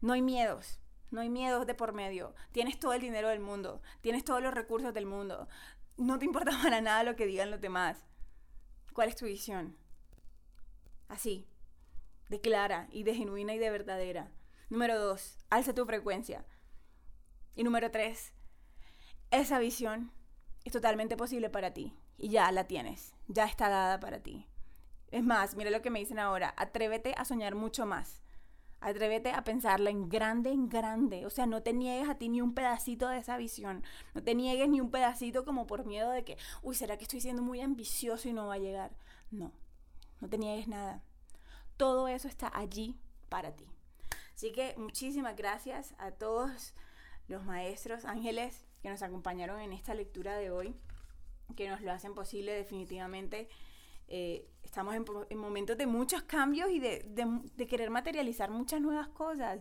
no 0.01 0.15
hay 0.15 0.23
miedos. 0.23 0.81
No 1.11 1.21
hay 1.21 1.29
miedos 1.29 1.67
de 1.67 1.75
por 1.75 1.93
medio. 1.93 2.35
Tienes 2.51 2.79
todo 2.79 2.95
el 2.95 3.03
dinero 3.03 3.29
del 3.29 3.41
mundo. 3.41 3.83
Tienes 4.01 4.25
todos 4.25 4.43
los 4.43 4.55
recursos 4.55 4.95
del 4.95 5.05
mundo. 5.05 5.49
No 5.99 6.19
te 6.19 6.25
importa 6.31 6.59
para 6.63 6.81
nada 6.81 7.03
lo 7.03 7.15
que 7.15 7.27
digan 7.27 7.51
los 7.51 7.61
demás. 7.61 8.07
¿Cuál 8.95 9.11
es 9.11 9.17
tu 9.17 9.27
visión? 9.27 9.77
Así, 11.09 11.47
de 12.31 12.41
clara 12.41 12.89
y 12.93 13.03
de 13.03 13.15
genuina 13.15 13.53
y 13.53 13.59
de 13.59 13.69
verdadera. 13.69 14.33
Número 14.71 14.99
dos, 14.99 15.37
alza 15.51 15.75
tu 15.75 15.85
frecuencia. 15.85 16.47
Y 17.55 17.65
número 17.65 17.91
tres, 17.91 18.33
esa 19.31 19.59
visión 19.59 20.11
es 20.65 20.73
totalmente 20.73 21.19
posible 21.19 21.51
para 21.51 21.75
ti 21.75 21.95
y 22.19 22.29
ya 22.29 22.51
la 22.53 22.65
tienes, 22.65 23.15
ya 23.29 23.45
está 23.45 23.69
dada 23.69 24.01
para 24.01 24.21
ti. 24.21 24.47
Es 25.11 25.25
más, 25.25 25.57
mira 25.57 25.71
lo 25.71 25.83
que 25.83 25.91
me 25.91 25.99
dicen 25.99 26.19
ahora, 26.19 26.55
atrévete 26.57 27.15
a 27.17 27.25
soñar 27.25 27.55
mucho 27.55 27.87
más. 27.87 28.23
Atrévete 28.81 29.31
a 29.31 29.43
pensarla 29.43 29.91
en 29.91 30.09
grande, 30.09 30.51
en 30.51 30.69
grande. 30.69 31.25
O 31.25 31.31
sea, 31.31 31.47
no 31.47 31.63
te 31.63 31.73
niegues 31.73 32.09
a 32.09 32.17
ti 32.17 32.29
ni 32.29 32.41
un 32.43 32.55
pedacito 32.55 33.09
de 33.09 33.19
esa 33.19 33.37
visión. 33.37 33.83
No 34.15 34.23
te 34.23 34.35
niegues 34.35 34.69
ni 34.69 34.81
un 34.81 34.91
pedacito 34.91 35.45
como 35.45 35.67
por 35.67 35.87
miedo 35.87 36.11
de 36.11 36.25
que, 36.25 36.37
uy, 36.63 36.75
¿será 36.75 36.99
que 36.99 37.05
estoy 37.05 37.21
siendo 37.21 37.43
muy 37.43 37.61
ambicioso 37.63 38.29
y 38.29 38.33
no 38.33 38.47
va 38.47 38.55
a 38.55 38.59
llegar? 38.59 38.93
No, 39.31 39.51
no 40.21 40.29
te 40.29 40.37
niegues 40.37 40.69
nada 40.69 41.03
todo 41.77 42.09
eso 42.09 42.29
está 42.29 42.51
allí 42.55 42.99
para 43.29 43.55
ti. 43.55 43.67
Así 44.35 44.53
que 44.53 44.75
muchísimas 44.77 45.37
gracias 45.37 45.95
a 45.99 46.11
todos 46.11 46.75
los 47.29 47.45
maestros 47.45 48.05
ángeles 48.05 48.67
que 48.83 48.91
nos 48.91 49.03
acompañaron 49.03 49.61
en 49.61 49.73
esta 49.73 49.95
lectura 49.95 50.37
de 50.37 50.51
hoy, 50.51 50.75
que 51.55 51.69
nos 51.69 51.81
lo 51.81 51.93
hacen 51.93 52.15
posible 52.15 52.53
definitivamente. 52.53 53.49
Eh, 54.09 54.49
estamos 54.63 54.95
en, 54.95 55.39
momentos 55.39 55.77
de 55.77 55.87
muchos 55.87 56.23
cambios 56.23 56.71
y 56.71 56.79
de, 56.79 57.05
querer 57.69 57.91
materializar 57.91 58.51
muchas 58.51 58.81
nuevas 58.81 59.09
cosas 59.09 59.61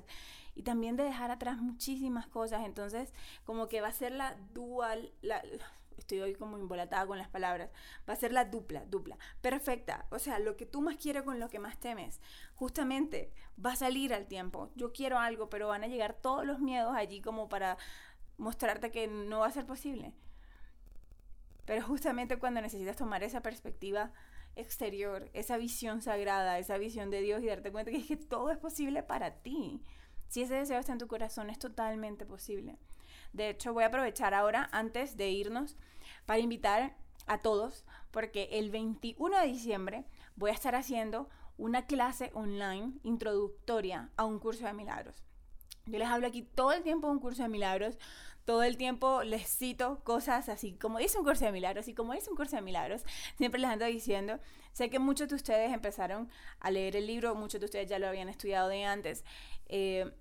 y 0.54 0.62
también 0.62 0.96
de 0.96 1.04
dejar 1.04 1.32
atrás 1.32 1.58
muchísimas 1.58 2.28
cosas. 2.28 2.66
Entonces, 2.66 3.14
como 3.44 3.68
que 3.68 3.82
va 3.82 3.88
a 3.88 3.94
ser 3.94 4.12
la 4.12 4.36
dual, 4.54 5.14
estoy 5.98 6.22
hoy 6.22 6.36
como 6.36 6.58
embolatada 6.58 7.08
con 7.08 7.18
las 7.18 7.30
palabras, 7.30 7.72
va 8.08 8.14
a 8.14 8.18
ser 8.18 8.32
la 8.32 8.46
dupla, 8.46 8.86
dupla, 8.86 9.18
perfecta, 9.42 10.06
o 10.12 10.20
sea, 10.20 10.40
lo 10.40 10.56
que 10.58 10.66
tú 10.66 10.82
más 10.82 10.98
quieres 10.98 11.24
con 11.24 11.40
lo 11.40 11.50
que 11.50 11.60
más 11.60 11.80
temes, 11.80 12.22
justamente 12.56 13.32
va 13.64 13.74
a 13.74 13.76
salir 13.76 14.14
al 14.14 14.28
tiempo, 14.28 14.70
yo 14.76 14.92
quiero 14.92 15.18
algo, 15.20 15.50
pero 15.50 15.70
van 15.70 15.84
a 15.84 15.88
llegar 15.88 16.14
todos 16.14 16.46
los 16.46 16.60
miedos 16.60 16.96
allí 16.96 17.22
como 17.22 17.50
para 17.50 17.78
mostrarte 18.38 18.92
que 18.92 19.08
no 19.08 19.40
va 19.40 19.48
a 19.48 19.52
ser 19.52 19.66
posible. 19.66 20.14
Pero 21.66 21.86
justamente 21.86 22.38
cuando 22.38 22.62
necesitas 22.62 22.96
tomar 22.96 23.24
esa 23.24 23.42
perspectiva 23.42 24.12
exterior, 24.56 25.30
esa 25.34 25.58
visión 25.58 26.02
sagrada, 26.02 26.60
esa 26.60 26.78
visión 26.78 27.10
de 27.10 27.22
Dios 27.22 27.44
y 27.44 27.48
darte 27.48 27.72
cuenta 27.72 27.92
que, 27.92 27.98
es 27.98 28.08
que 28.08 28.18
todo 28.18 28.52
es 28.52 28.58
posible 28.58 29.04
para 29.04 29.32
ti. 29.42 29.82
Si 30.28 30.42
ese 30.42 30.56
deseo 30.56 30.80
está 30.80 30.92
en 30.92 31.00
tu 31.00 31.08
corazón, 31.08 31.50
es 31.50 31.60
totalmente 31.60 32.26
posible. 32.26 32.78
De 33.34 33.50
hecho, 33.50 33.74
voy 33.74 33.84
a 33.84 33.88
aprovechar 33.88 34.34
ahora, 34.34 34.70
antes 34.72 35.18
de 35.18 35.30
irnos, 35.30 35.76
para 36.26 36.40
invitar 36.40 36.96
a 37.28 37.40
todos, 37.40 37.86
porque 38.12 38.50
el 38.54 38.70
21 38.70 39.40
de 39.40 39.48
diciembre 39.48 40.06
voy 40.36 40.52
a 40.52 40.54
estar 40.54 40.76
haciendo 40.76 41.30
una 41.58 41.86
clase 41.86 42.32
online 42.34 42.94
introductoria 43.04 44.10
a 44.18 44.26
un 44.26 44.40
curso 44.40 44.66
de 44.66 44.74
milagros. 44.74 45.24
Yo 45.86 46.00
les 46.00 46.08
hablo 46.08 46.28
aquí 46.28 46.42
todo 46.42 46.72
el 46.72 46.84
tiempo 46.84 47.08
de 47.08 47.14
un 47.14 47.20
curso 47.20 47.44
de 47.44 47.50
milagros, 47.50 47.98
todo 48.46 48.64
el 48.64 48.78
tiempo 48.78 49.24
les 49.24 49.48
cito 49.48 50.04
cosas 50.04 50.50
así, 50.50 50.78
como 50.78 51.00
dice 51.00 51.18
un 51.18 51.26
curso 51.26 51.46
de 51.46 51.52
milagros 51.52 51.88
y 51.88 51.96
como 51.96 52.14
dice 52.14 52.30
un 52.30 52.36
curso 52.36 52.56
de 52.56 52.62
milagros, 52.62 53.04
siempre 53.38 53.60
les 53.60 53.70
ando 53.70 53.86
diciendo, 53.86 54.40
sé 54.72 54.90
que 54.90 55.00
muchos 55.00 55.28
de 55.28 55.36
ustedes 55.36 55.74
empezaron 55.74 56.30
a 56.60 56.70
leer 56.70 56.96
el 56.96 57.08
libro, 57.08 57.36
muchos 57.36 57.60
de 57.60 57.66
ustedes 57.66 57.90
ya 57.90 58.00
lo 58.00 58.08
habían 58.08 58.30
estudiado 58.30 58.70
de 58.70 58.86
antes. 58.86 59.26
Eh, 59.68 60.12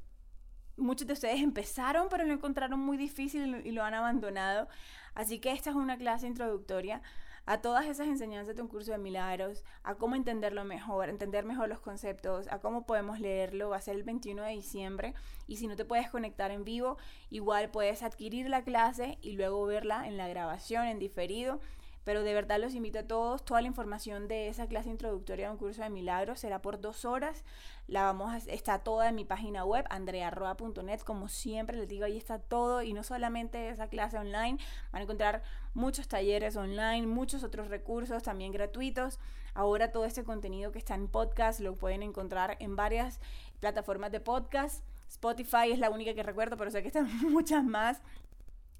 muchos 0.76 1.06
de 1.06 1.12
ustedes 1.12 1.40
empezaron, 1.42 2.08
pero 2.08 2.24
lo 2.24 2.32
encontraron 2.32 2.80
muy 2.80 2.96
difícil 2.96 3.62
y 3.64 3.72
lo 3.72 3.84
han 3.84 3.94
abandonado. 3.94 4.68
Así 5.14 5.38
que 5.38 5.52
esta 5.52 5.70
es 5.70 5.76
una 5.76 5.96
clase 5.96 6.26
introductoria 6.26 7.02
a 7.46 7.61
todas 7.61 7.87
esas 7.87 8.09
enseñanzas 8.09 8.57
de 8.57 8.62
un 8.62 8.68
curso 8.68 8.92
de 8.92 8.98
milagros, 8.98 9.64
a 9.83 9.96
cómo 9.96 10.16
entenderlo 10.16 10.64
mejor, 10.64 11.09
entender 11.09 11.44
mejor 11.44 11.68
los 11.68 11.80
conceptos, 11.80 12.48
a 12.50 12.61
cómo 12.61 12.87
podemos 12.87 13.20
leerlo. 13.20 13.70
Va 13.70 13.76
a 13.76 13.80
ser 13.80 13.96
el 13.96 14.02
21 14.02 14.42
de 14.42 14.50
diciembre 14.52 15.14
y 15.46 15.57
si 15.57 15.66
no 15.66 15.76
te 15.76 15.85
puedes 15.85 16.11
conectar 16.11 16.50
en 16.50 16.64
vivo, 16.64 16.96
igual 17.30 17.70
puedes 17.70 18.02
adquirir 18.02 18.48
la 18.48 18.62
clase 18.64 19.18
y 19.20 19.33
luego 19.33 19.64
verla 19.66 20.07
en 20.07 20.16
la 20.16 20.28
grabación, 20.28 20.87
en 20.87 20.98
diferido. 20.98 21.61
Pero 22.04 22.22
de 22.22 22.34
verdad 22.34 22.60
los 22.60 22.74
invito 22.74 23.00
a 23.00 23.02
todos. 23.04 23.44
Toda 23.44 23.62
la 23.62 23.66
información 23.66 24.28
de 24.28 24.48
esa 24.48 24.66
clase 24.66 24.90
introductoria 24.90 25.46
de 25.46 25.52
un 25.52 25.58
curso 25.58 25.82
de 25.82 25.90
milagros 25.90 26.40
será 26.40 26.60
por 26.60 26.80
dos 26.80 27.04
horas. 27.04 27.44
La 27.86 28.04
vamos 28.04 28.46
está 28.46 28.78
toda 28.78 29.08
en 29.08 29.14
mi 29.14 29.24
página 29.24 29.64
web, 29.64 29.84
andrearroa.net. 29.90 31.00
Como 31.00 31.28
siempre 31.28 31.76
les 31.76 31.88
digo, 31.88 32.04
ahí 32.04 32.16
está 32.16 32.38
todo. 32.38 32.82
Y 32.82 32.92
no 32.92 33.02
solamente 33.02 33.70
esa 33.70 33.88
clase 33.88 34.18
online, 34.18 34.58
van 34.92 35.00
a 35.00 35.02
encontrar 35.02 35.42
muchos 35.72 36.06
talleres 36.08 36.56
online, 36.56 37.06
muchos 37.06 37.42
otros 37.42 37.68
recursos 37.68 38.22
también 38.22 38.52
gratuitos. 38.52 39.18
Ahora 39.54 39.92
todo 39.92 40.04
este 40.04 40.24
contenido 40.24 40.72
que 40.72 40.78
está 40.78 40.94
en 40.94 41.08
podcast 41.08 41.60
lo 41.60 41.74
pueden 41.74 42.02
encontrar 42.02 42.56
en 42.60 42.76
varias 42.76 43.20
plataformas 43.60 44.12
de 44.12 44.20
podcast. 44.20 44.84
Spotify 45.08 45.70
es 45.70 45.78
la 45.78 45.90
única 45.90 46.14
que 46.14 46.22
recuerdo, 46.22 46.56
pero 46.56 46.70
sé 46.70 46.82
que 46.82 46.88
están 46.88 47.08
muchas 47.30 47.64
más. 47.64 48.00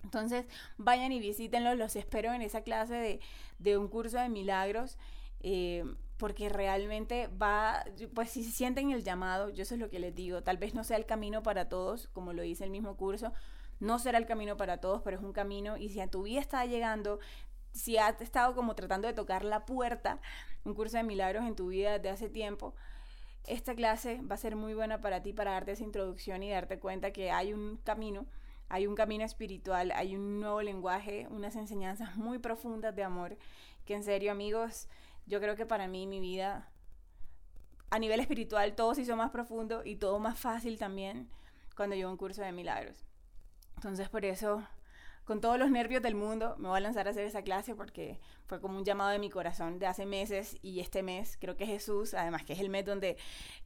Entonces, 0.05 0.47
vayan 0.77 1.11
y 1.13 1.19
visítenlo, 1.19 1.75
los 1.75 1.97
espero 1.97 2.33
en 2.33 2.43
esa 2.43 2.63
clase 2.63 3.21
de, 3.59 3.79
un 3.79 3.89
curso 3.89 4.19
de 4.19 4.29
milagros, 4.29 4.99
eh, 5.41 5.85
porque 6.19 6.49
realmente 6.49 7.29
va, 7.29 7.85
pues 8.15 8.31
si 8.31 8.45
sienten 8.45 8.91
el 8.91 9.03
llamado, 9.03 9.49
yo 9.49 9.63
eso 9.63 9.75
es 9.75 9.81
lo 9.81 9.91
que 9.91 9.99
les 9.99 10.15
digo, 10.15 10.43
tal 10.43 10.59
vez 10.59 10.75
no 10.75 10.85
sea 10.85 10.97
el 10.97 11.07
camino 11.07 11.43
para 11.43 11.69
todos, 11.69 12.09
como 12.13 12.33
lo 12.33 12.43
dice 12.43 12.65
el 12.65 12.71
mismo 12.71 12.97
curso, 12.97 13.33
no 13.81 13.99
será 13.99 14.19
el 14.19 14.27
camino 14.27 14.57
para 14.57 14.79
todos, 14.79 15.03
pero 15.03 15.17
es 15.17 15.23
un 15.23 15.33
camino 15.33 15.77
y 15.77 15.89
si 15.89 16.01
a 16.01 16.07
tu 16.07 16.23
vida 16.23 16.41
está 16.41 16.65
llegando, 16.67 17.19
si 17.73 17.97
has 17.99 18.21
estado 18.21 18.55
como 18.55 18.75
tratando 18.75 19.09
de 19.09 19.15
tocar 19.15 19.45
la 19.45 19.67
puerta, 19.67 20.21
un 20.65 20.75
curso 20.75 20.97
de 20.97 21.03
milagros 21.03 21.45
en 21.45 21.57
tu 21.57 21.69
vida 21.69 21.99
desde 21.99 22.11
hace 22.11 22.29
tiempo, 22.29 22.75
esta 23.47 23.75
clase 23.75 24.21
va 24.23 24.37
a 24.37 24.39
ser 24.39 24.57
muy 24.57 24.75
buena 24.75 25.01
para 25.01 25.23
ti 25.23 25.33
para 25.33 25.53
darte 25.53 25.73
esa 25.73 25.83
introducción 25.83 26.43
y 26.43 26.51
darte 26.51 26.79
cuenta 26.79 27.13
que 27.13 27.31
hay 27.31 27.53
un 27.53 27.79
camino, 27.85 28.27
hay 28.69 28.87
un 28.87 28.95
camino 28.95 29.25
espiritual, 29.25 29.93
hay 29.93 30.17
un 30.17 30.41
nuevo 30.41 30.63
lenguaje, 30.63 31.27
unas 31.31 31.57
enseñanzas 31.57 32.17
muy 32.17 32.39
profundas 32.39 32.95
de 32.95 33.05
amor, 33.05 33.37
que 33.85 33.95
en 33.95 34.05
serio 34.05 34.33
amigos, 34.33 34.89
yo 35.27 35.41
creo 35.41 35.57
que 35.57 35.67
para 35.67 35.89
mí 35.89 36.07
mi 36.07 36.21
vida 36.21 36.71
a 37.91 37.99
nivel 37.99 38.21
espiritual 38.21 38.75
todo 38.75 38.95
se 38.95 39.03
hizo 39.03 39.17
más 39.17 39.31
profundo 39.31 39.83
y 39.85 39.97
todo 39.97 40.19
más 40.19 40.39
fácil 40.39 40.79
también 40.79 41.31
cuando 41.77 41.95
llevo 41.95 42.11
un 42.11 42.17
curso 42.17 42.43
de 42.43 42.53
milagros. 42.53 43.05
Entonces 43.77 44.09
por 44.09 44.25
eso 44.25 44.67
con 45.25 45.41
todos 45.41 45.59
los 45.59 45.71
nervios 45.71 46.03
del 46.03 46.15
mundo, 46.15 46.55
me 46.59 46.69
voy 46.69 46.77
a 46.79 46.81
lanzar 46.81 47.07
a 47.07 47.11
hacer 47.11 47.25
esa 47.25 47.43
clase 47.43 47.75
porque 47.75 48.21
fue 48.47 48.61
como 48.61 48.77
un 48.77 48.85
llamado 48.85 49.11
de 49.11 49.19
mi 49.19 49.31
corazón 49.31 49.79
de 49.79 49.87
hace 49.87 50.05
meses 50.05 50.59
y 50.61 50.81
este 50.81 51.03
mes, 51.03 51.39
creo 51.41 51.57
que 51.57 51.67
Jesús, 51.67 52.13
además 52.13 52.45
que 52.45 52.53
es 52.53 52.61
el 52.61 52.69
mes 52.69 52.85
donde 52.85 53.17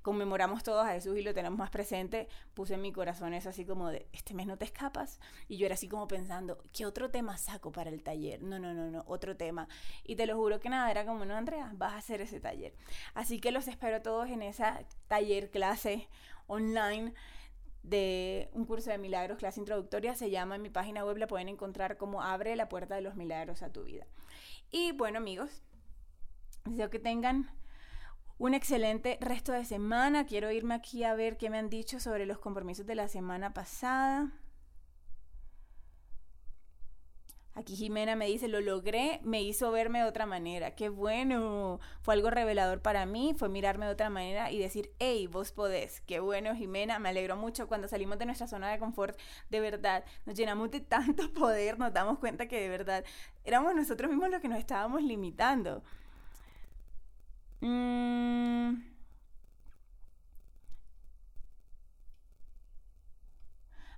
conmemoramos 0.02 0.62
todos 0.62 0.86
a 0.86 0.92
Jesús 0.92 1.18
y 1.18 1.22
lo 1.22 1.34
tenemos 1.34 1.58
más 1.58 1.70
presente, 1.70 2.28
puse 2.54 2.74
en 2.74 2.82
mi 2.82 2.92
corazón 2.92 3.34
eso 3.34 3.48
así 3.48 3.64
como 3.64 3.88
de, 3.88 4.08
este 4.12 4.34
mes 4.34 4.46
no 4.46 4.56
te 4.56 4.64
escapas. 4.64 5.18
Y 5.48 5.56
yo 5.56 5.66
era 5.66 5.74
así 5.74 5.88
como 5.88 6.06
pensando, 6.06 6.58
¿qué 6.72 6.86
otro 6.86 7.10
tema 7.10 7.36
saco 7.36 7.72
para 7.72 7.90
el 7.90 8.02
taller? 8.02 8.42
No, 8.42 8.58
no, 8.58 8.72
no, 8.72 8.90
no, 8.90 9.02
otro 9.06 9.36
tema. 9.36 9.68
Y 10.04 10.16
te 10.16 10.26
lo 10.26 10.36
juro 10.36 10.60
que 10.60 10.68
nada, 10.68 10.90
era 10.90 11.04
como, 11.04 11.24
no, 11.24 11.34
Andrea, 11.34 11.72
vas 11.74 11.94
a 11.94 11.98
hacer 11.98 12.20
ese 12.20 12.40
taller. 12.40 12.74
Así 13.14 13.40
que 13.40 13.50
los 13.50 13.66
espero 13.66 14.00
todos 14.00 14.28
en 14.28 14.42
esa 14.42 14.80
taller 15.08 15.50
clase 15.50 16.08
online 16.46 17.14
de 17.82 18.50
un 18.52 18.64
curso 18.64 18.90
de 18.90 18.98
milagros, 18.98 19.38
clase 19.38 19.60
introductoria, 19.60 20.14
se 20.14 20.30
llama 20.30 20.56
en 20.56 20.62
mi 20.62 20.70
página 20.70 21.04
web, 21.04 21.16
la 21.16 21.26
pueden 21.26 21.48
encontrar 21.48 21.96
como 21.96 22.22
Abre 22.22 22.56
la 22.56 22.68
puerta 22.68 22.94
de 22.94 23.00
los 23.00 23.16
milagros 23.16 23.62
a 23.62 23.72
tu 23.72 23.84
vida. 23.84 24.06
Y 24.70 24.92
bueno 24.92 25.18
amigos, 25.18 25.62
deseo 26.64 26.90
que 26.90 26.98
tengan 26.98 27.50
un 28.38 28.54
excelente 28.54 29.18
resto 29.20 29.52
de 29.52 29.64
semana. 29.64 30.26
Quiero 30.26 30.50
irme 30.50 30.74
aquí 30.74 31.04
a 31.04 31.14
ver 31.14 31.36
qué 31.36 31.50
me 31.50 31.58
han 31.58 31.70
dicho 31.70 32.00
sobre 32.00 32.26
los 32.26 32.38
compromisos 32.38 32.86
de 32.86 32.94
la 32.94 33.08
semana 33.08 33.52
pasada. 33.52 34.32
Aquí 37.58 37.74
Jimena 37.74 38.14
me 38.14 38.26
dice, 38.26 38.46
lo 38.46 38.60
logré, 38.60 39.18
me 39.24 39.42
hizo 39.42 39.72
verme 39.72 39.98
de 39.98 40.04
otra 40.04 40.26
manera. 40.26 40.76
Qué 40.76 40.90
bueno. 40.90 41.80
Fue 42.02 42.14
algo 42.14 42.30
revelador 42.30 42.80
para 42.80 43.04
mí, 43.04 43.34
fue 43.36 43.48
mirarme 43.48 43.84
de 43.86 43.90
otra 43.90 44.10
manera 44.10 44.52
y 44.52 44.60
decir, 44.60 44.92
hey, 45.00 45.26
vos 45.26 45.50
podés. 45.50 46.00
Qué 46.02 46.20
bueno, 46.20 46.54
Jimena. 46.54 47.00
Me 47.00 47.08
alegro 47.08 47.36
mucho 47.36 47.66
cuando 47.66 47.88
salimos 47.88 48.16
de 48.20 48.26
nuestra 48.26 48.46
zona 48.46 48.70
de 48.70 48.78
confort. 48.78 49.18
De 49.50 49.58
verdad, 49.58 50.04
nos 50.24 50.36
llenamos 50.36 50.70
de 50.70 50.78
tanto 50.80 51.32
poder, 51.34 51.80
nos 51.80 51.92
damos 51.92 52.20
cuenta 52.20 52.46
que 52.46 52.60
de 52.60 52.68
verdad 52.68 53.04
éramos 53.44 53.74
nosotros 53.74 54.08
mismos 54.08 54.30
los 54.30 54.40
que 54.40 54.48
nos 54.48 54.60
estábamos 54.60 55.02
limitando. 55.02 55.82
Mmm... 57.60 58.97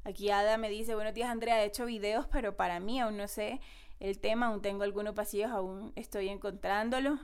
Aquí 0.05 0.31
Ada 0.31 0.57
me 0.57 0.71
dice, 0.71 0.95
buenos 0.95 1.13
días 1.13 1.29
Andrea, 1.29 1.63
he 1.63 1.67
hecho 1.67 1.85
videos, 1.85 2.27
pero 2.29 2.57
para 2.57 2.81
mí 2.81 3.01
aún 3.01 3.19
no 3.19 3.29
sé 3.29 3.61
el 3.99 4.19
tema, 4.19 4.47
aún 4.47 4.63
tengo 4.63 4.83
algunos 4.83 5.15
pasillos, 5.15 5.51
aún 5.51 5.93
estoy 5.95 6.29
encontrándolo. 6.31 7.19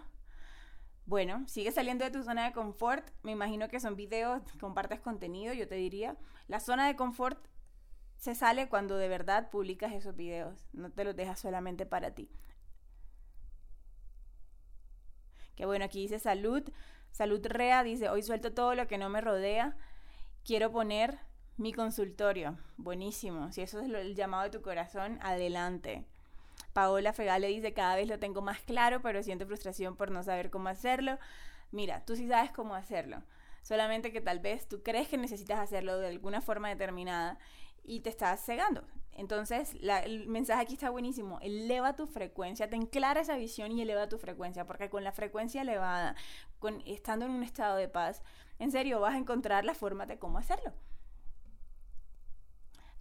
Bueno, 1.06 1.46
sigue 1.46 1.72
saliendo 1.72 2.04
de 2.04 2.10
tu 2.10 2.22
zona 2.22 2.44
de 2.44 2.52
confort. 2.52 3.08
Me 3.22 3.32
imagino 3.32 3.68
que 3.68 3.80
son 3.80 3.96
videos, 3.96 4.42
compartes 4.60 5.00
contenido, 5.00 5.54
yo 5.54 5.66
te 5.68 5.76
diría. 5.76 6.16
La 6.48 6.60
zona 6.60 6.86
de 6.86 6.96
confort 6.96 7.38
se 8.18 8.34
sale 8.34 8.68
cuando 8.68 8.96
de 8.98 9.08
verdad 9.08 9.48
publicas 9.50 9.92
esos 9.92 10.14
videos. 10.14 10.68
No 10.72 10.90
te 10.90 11.04
los 11.04 11.16
dejas 11.16 11.40
solamente 11.40 11.86
para 11.86 12.14
ti. 12.14 12.28
Qué 15.54 15.64
bueno, 15.64 15.84
aquí 15.84 16.02
dice 16.02 16.18
salud. 16.18 16.62
Salud 17.10 17.40
Rea 17.46 17.82
dice, 17.84 18.10
hoy 18.10 18.22
suelto 18.22 18.52
todo 18.52 18.74
lo 18.74 18.86
que 18.86 18.98
no 18.98 19.08
me 19.08 19.22
rodea. 19.22 19.76
Quiero 20.44 20.72
poner 20.72 21.18
mi 21.56 21.72
consultorio, 21.72 22.58
buenísimo. 22.76 23.50
Si 23.52 23.62
eso 23.62 23.80
es 23.80 23.88
el 23.88 24.14
llamado 24.14 24.44
de 24.44 24.50
tu 24.50 24.62
corazón, 24.62 25.18
adelante. 25.22 26.04
Paola 26.72 27.12
Fegale 27.12 27.48
dice, 27.48 27.72
cada 27.72 27.96
vez 27.96 28.08
lo 28.08 28.18
tengo 28.18 28.42
más 28.42 28.60
claro, 28.60 29.00
pero 29.00 29.22
siento 29.22 29.46
frustración 29.46 29.96
por 29.96 30.10
no 30.10 30.22
saber 30.22 30.50
cómo 30.50 30.68
hacerlo. 30.68 31.18
Mira, 31.70 32.04
tú 32.04 32.14
sí 32.14 32.28
sabes 32.28 32.50
cómo 32.52 32.74
hacerlo. 32.74 33.22
Solamente 33.62 34.12
que 34.12 34.20
tal 34.20 34.40
vez 34.40 34.68
tú 34.68 34.82
crees 34.82 35.08
que 35.08 35.16
necesitas 35.16 35.58
hacerlo 35.58 35.98
de 35.98 36.08
alguna 36.08 36.40
forma 36.40 36.68
determinada 36.68 37.38
y 37.82 38.00
te 38.00 38.10
estás 38.10 38.44
cegando. 38.44 38.84
Entonces, 39.12 39.74
el 39.80 40.26
mensaje 40.26 40.60
aquí 40.60 40.74
está 40.74 40.90
buenísimo. 40.90 41.38
Eleva 41.40 41.96
tu 41.96 42.06
frecuencia, 42.06 42.68
ten 42.68 42.84
clara 42.84 43.22
esa 43.22 43.36
visión 43.36 43.72
y 43.72 43.80
eleva 43.80 44.10
tu 44.10 44.18
frecuencia, 44.18 44.66
porque 44.66 44.90
con 44.90 45.04
la 45.04 45.12
frecuencia 45.12 45.62
elevada, 45.62 46.14
con, 46.58 46.82
estando 46.84 47.24
en 47.24 47.32
un 47.32 47.42
estado 47.42 47.76
de 47.76 47.88
paz, 47.88 48.22
en 48.58 48.70
serio 48.70 49.00
vas 49.00 49.14
a 49.14 49.18
encontrar 49.18 49.64
la 49.64 49.74
forma 49.74 50.04
de 50.04 50.18
cómo 50.18 50.36
hacerlo. 50.36 50.74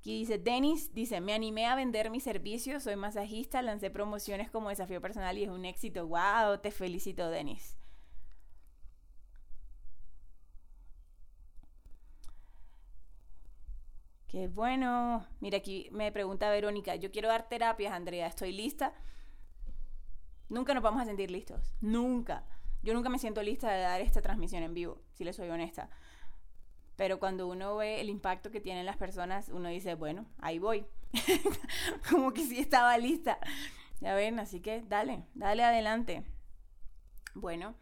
Aquí 0.06 0.20
dice, 0.20 0.38
Denis, 0.38 0.94
dice, 0.94 1.20
me 1.20 1.34
animé 1.34 1.66
a 1.66 1.74
vender 1.74 2.12
mis 2.12 2.24
servicios, 2.24 2.84
soy 2.84 2.96
masajista, 2.96 3.64
lancé 3.64 3.90
promociones 3.90 4.52
como 4.52 4.70
desafío 4.70 5.02
personal 5.02 5.36
y 5.36 5.46
es 5.46 5.50
un 5.50 5.66
éxito. 5.66 6.06
¡Wow! 6.06 6.60
Te 6.62 6.70
felicito, 6.70 7.28
Denis. 7.32 7.76
Qué 14.28 14.48
bueno. 14.48 15.26
Mira, 15.40 15.58
aquí 15.58 15.90
me 15.92 16.12
pregunta 16.12 16.52
Verónica, 16.52 16.96
yo 16.96 17.10
quiero 17.12 17.28
dar 17.28 17.50
terapias, 17.50 17.92
Andrea, 17.92 18.28
¿estoy 18.28 18.52
lista? 18.52 18.94
Nunca 20.50 20.76
nos 20.76 20.84
vamos 20.84 21.02
a 21.02 21.06
sentir 21.06 21.32
listos. 21.32 21.74
Nunca. 21.82 22.46
Yo 22.84 22.94
nunca 22.94 23.10
me 23.10 23.18
siento 23.18 23.42
lista 23.42 23.72
de 23.72 23.82
dar 23.82 24.02
esta 24.02 24.22
transmisión 24.22 24.62
en 24.62 24.76
vivo, 24.76 25.02
si 25.14 25.24
le 25.24 25.34
soy 25.34 25.50
honesta. 25.50 25.90
Pero 26.96 27.20
cuando 27.20 27.48
uno 27.48 27.76
ve 27.76 28.00
el 28.02 28.10
impacto 28.10 28.52
que 28.52 28.62
tienen 28.62 28.86
las 28.86 28.98
personas, 28.98 29.50
uno 29.50 29.70
dice, 29.70 29.96
bueno, 29.96 30.26
ahí 30.40 30.60
voy. 30.60 30.86
Como 32.10 32.34
que 32.34 32.46
sí 32.46 32.60
estaba 32.60 32.98
lista. 32.98 33.38
Ya 34.00 34.16
ven, 34.16 34.40
así 34.40 34.62
que 34.62 34.82
dale, 34.82 35.24
dale 35.34 35.64
adelante. 35.64 36.24
Bueno, 37.34 37.76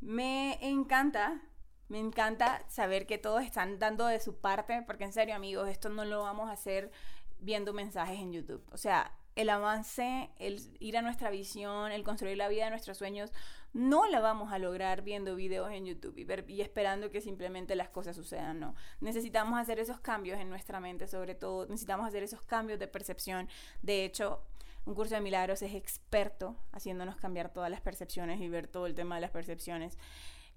me 0.00 0.58
encanta, 0.66 1.40
me 1.88 1.98
encanta 1.98 2.64
saber 2.68 3.06
que 3.06 3.18
todos 3.18 3.42
están 3.42 3.78
dando 3.78 4.06
de 4.06 4.20
su 4.20 4.40
parte, 4.40 4.82
porque 4.82 5.04
en 5.04 5.12
serio 5.12 5.34
amigos, 5.34 5.68
esto 5.68 5.88
no 5.88 6.04
lo 6.04 6.22
vamos 6.22 6.48
a 6.48 6.52
hacer 6.52 6.92
viendo 7.40 7.72
mensajes 7.72 8.18
en 8.18 8.32
YouTube. 8.32 8.64
O 8.72 8.76
sea, 8.76 9.12
el 9.40 9.48
avance, 9.48 10.30
el 10.38 10.60
ir 10.80 10.96
a 10.96 11.02
nuestra 11.02 11.30
visión, 11.30 11.92
el 11.92 12.04
construir 12.04 12.36
la 12.36 12.48
vida 12.48 12.64
de 12.64 12.70
nuestros 12.70 12.98
sueños, 12.98 13.32
no 13.72 14.06
la 14.06 14.20
vamos 14.20 14.52
a 14.52 14.58
lograr 14.58 15.02
viendo 15.02 15.36
videos 15.36 15.70
en 15.70 15.86
YouTube 15.86 16.18
y, 16.48 16.60
esperando 16.60 17.10
que 17.10 17.20
simplemente 17.20 17.74
las 17.74 17.88
cosas 17.88 18.16
sucedan, 18.16 18.60
no. 18.60 18.74
Necesitamos 19.00 19.58
hacer 19.58 19.78
esos 19.78 20.00
cambios 20.00 20.40
en 20.40 20.50
nuestra 20.50 20.80
mente, 20.80 21.06
sobre 21.06 21.34
todo, 21.34 21.66
necesitamos 21.66 22.06
hacer 22.06 22.22
esos 22.22 22.42
cambios 22.42 22.78
de 22.78 22.88
percepción. 22.88 23.48
De 23.82 24.04
hecho, 24.04 24.42
un 24.84 24.94
curso 24.94 25.14
de 25.14 25.20
milagros 25.20 25.62
es 25.62 25.74
experto 25.74 26.56
haciéndonos 26.72 27.16
cambiar 27.16 27.52
todas 27.52 27.70
las 27.70 27.80
percepciones 27.80 28.40
y 28.40 28.48
ver 28.48 28.66
todo 28.66 28.86
el 28.86 28.94
tema 28.94 29.14
de 29.14 29.20
las 29.20 29.30
percepciones. 29.30 29.98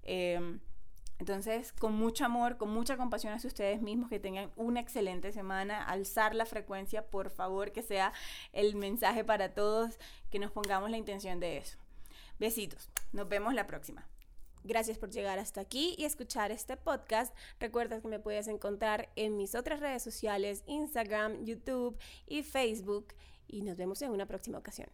Em, 0.02 0.60
entonces, 1.18 1.72
con 1.72 1.94
mucho 1.94 2.24
amor, 2.24 2.56
con 2.56 2.70
mucha 2.70 2.96
compasión 2.96 3.32
hacia 3.32 3.48
ustedes 3.48 3.80
mismos, 3.80 4.10
que 4.10 4.18
tengan 4.18 4.50
una 4.56 4.80
excelente 4.80 5.32
semana, 5.32 5.82
alzar 5.82 6.34
la 6.34 6.46
frecuencia, 6.46 7.06
por 7.06 7.30
favor, 7.30 7.72
que 7.72 7.82
sea 7.82 8.12
el 8.52 8.74
mensaje 8.74 9.24
para 9.24 9.54
todos, 9.54 9.98
que 10.30 10.38
nos 10.38 10.50
pongamos 10.50 10.90
la 10.90 10.96
intención 10.96 11.38
de 11.40 11.58
eso. 11.58 11.78
Besitos. 12.38 12.90
Nos 13.12 13.28
vemos 13.28 13.54
la 13.54 13.66
próxima. 13.66 14.08
Gracias 14.64 14.98
por 14.98 15.10
llegar 15.10 15.38
hasta 15.38 15.60
aquí 15.60 15.94
y 15.98 16.04
escuchar 16.04 16.50
este 16.50 16.76
podcast. 16.76 17.36
Recuerda 17.60 18.00
que 18.00 18.08
me 18.08 18.18
puedes 18.18 18.48
encontrar 18.48 19.10
en 19.14 19.36
mis 19.36 19.54
otras 19.54 19.78
redes 19.78 20.02
sociales, 20.02 20.64
Instagram, 20.66 21.44
YouTube 21.44 21.96
y 22.26 22.42
Facebook. 22.42 23.14
Y 23.46 23.62
nos 23.62 23.76
vemos 23.76 24.00
en 24.02 24.10
una 24.10 24.26
próxima 24.26 24.58
ocasión. 24.58 24.88